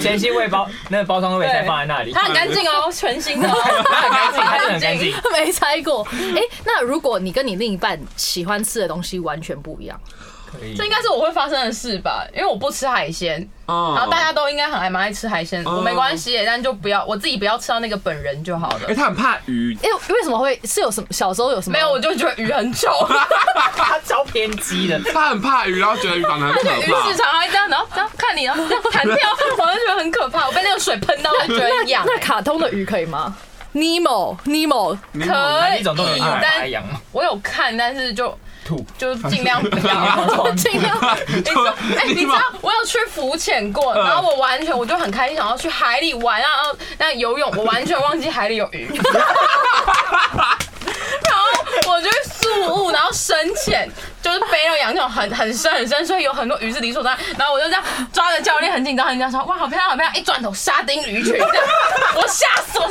[0.00, 2.10] 前期未包，那个包装未拆放在那里。
[2.10, 3.54] 它很干净哦， 全新的哦，
[3.84, 5.14] 它很干净，它真的很干净。
[5.30, 6.02] 没拆过，
[6.34, 10.00] 哎、那如果你跟你另一半喜欢吃的东西完全不一样，
[10.52, 18.94] 可以这应该是我会发生的事吧，因为我不吃海鲜，哦然后大家都应该很爱蛮爱吃海鲜，哦我没关系，但就不要我自己不要吃到那个本人就好了哎，。
[18.94, 21.74] 他很怕鱼，因、为为什么会是有什么小时候有什么？
[21.74, 22.88] 没有，我就觉得鱼很丑，
[23.76, 25.00] 他超偏激的。
[25.12, 27.12] 他很怕鱼，然后觉得鱼长得很可鱼市怕。
[27.12, 29.14] 场还这样，然后这样看你，然后这样弹跳，
[29.56, 30.46] 我就觉得很可怕。
[30.46, 32.04] 我被那个水喷到，我就觉得痒。
[32.06, 33.36] 那卡通的鱼可以吗
[33.72, 36.68] ？Nemo，Nemo，可哪一种都有以但
[37.12, 38.84] 我有看，但是就吐。
[38.98, 40.50] 就尽量不要。
[40.56, 40.96] 尽量
[41.28, 48.90] 你知道，哎、你知道我有去浮潜过，然后我完全我就很开心，想要去海里玩，然后那游泳，我完全忘记海里有鱼。
[51.88, 53.88] 我就宿雾，然后深浅，
[54.22, 57.24] 就是背那个氧气筒很很深很深，所以有很多鱼是理所当然。
[57.38, 61.64] 然后我就这样抓着教练，很紧张很紧张，说哇好漂亮好漂亮，一转头沙丁鱼群，这样
[62.14, 62.88] 我吓死我，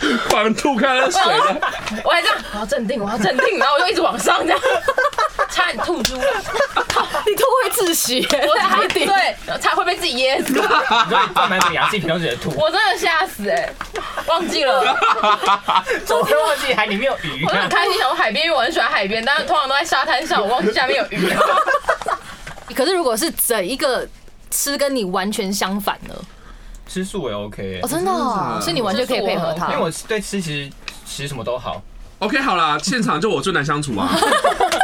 [0.00, 1.56] 这样狂吐开了水了。
[2.04, 4.60] 我还这样，我要镇定，我要镇定，然后我就一直往上这样，
[5.50, 6.22] 差点吐出来。
[7.26, 9.06] 你都会窒息、我在海底。
[9.06, 10.54] 对，才会被自己噎死。
[10.54, 12.50] 所以灌满整个氧气瓶都是吐。
[12.56, 13.72] 我真的吓死哎、
[14.26, 14.96] 忘记了，
[16.06, 21.32] 昨天忘记海里面有鱼我很开心，想说海边，因为我很喜欢海边，但是通常都在沙滩上，我忘记下面有鱼。
[22.74, 24.06] 可是如果是整一个
[24.50, 26.14] 吃跟你完全相反呢？
[26.86, 29.84] 吃素也 OK，哦，真的、哦，所以你完全可以配合他因为。
[29.84, 30.70] 我对吃其实
[31.04, 31.82] 其实什么都好。
[32.20, 34.08] OK，好啦，现场就我最难相处啊，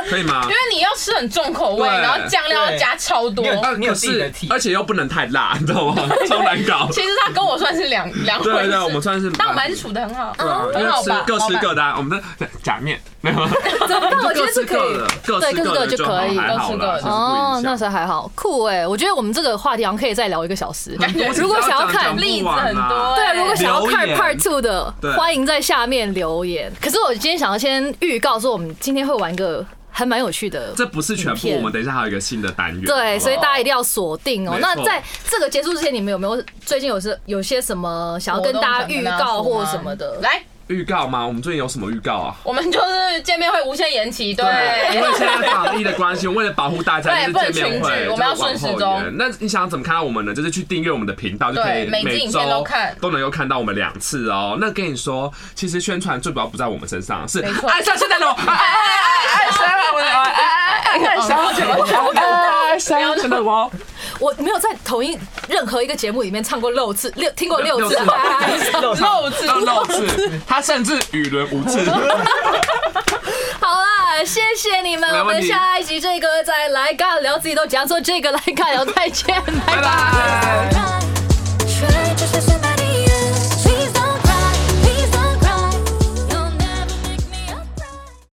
[0.09, 0.49] 可以吗因？
[0.49, 3.51] 为你要吃很重口味，对然后酱料要加超多你。
[3.51, 6.03] 有啊你有可是自己的体而且又不能太辣，你知道吗？
[6.29, 6.89] 超难搞。
[6.93, 11.25] 其实他跟我算是两两回事，对对，我们算是，但我们还是处的很好，对啊，因为吃很好吧？
[11.27, 11.83] 各吃各的。
[11.83, 13.37] 啊，我们的假面没有，
[13.89, 16.39] 但我觉各得是可以吃各的，各对，吃各吃各的就就可以。
[16.39, 18.87] 还好啦，各吃各的哦影，响那才还好，酷哎！
[18.87, 20.97] 我觉得我们这个话题好像可以再聊一个小时。
[20.97, 26.73] 多 如果想要看例子很多，对，如果想要看留言 Part Two 的对，欢迎在下面留言。
[26.81, 29.65] 可是我今天想要先预告说，我们今天会玩一个
[29.97, 30.75] 还蛮有趣的。
[30.77, 32.85] 这不是全部，我们等一下还有一个新的单元。
[32.85, 40.19] 对，所以大家家一定要锁定哦那在这个结束之前，你们有没有最近有是有些什么想要跟大家预告或什么的？
[40.21, 41.27] 来，预告吗？
[41.27, 42.35] 我们最近有什么预告啊？
[42.43, 44.45] 我们就是见面会无限延期，对，
[44.95, 50.35] 因为现在防疫的关系，为了保护大家， 对就是见面会我们要顺时钟那你想怎么看到我们呢？
[50.35, 54.57] 就是去订阅我们的频道，就可以对每周片都看都能够看到我们两次哦。
[54.61, 61.85] 那跟你说，其实宣传最主要不在我们身上，是爱上现在的我，爱爱爱爱上我的爱爱爱爱上现在的我，
[62.71, 63.71] 爱上现在的我。
[64.21, 68.73] 我没有在同一任何一个节目里面唱过六次，六听过六次六次。
[68.81, 71.79] 漏漏字要漏字，他甚至语伦无字。
[73.61, 81.14] 好啦，谢谢你们，我们下一集这个再来尬聊，自己都讲错这个来尬聊，再见，拜拜.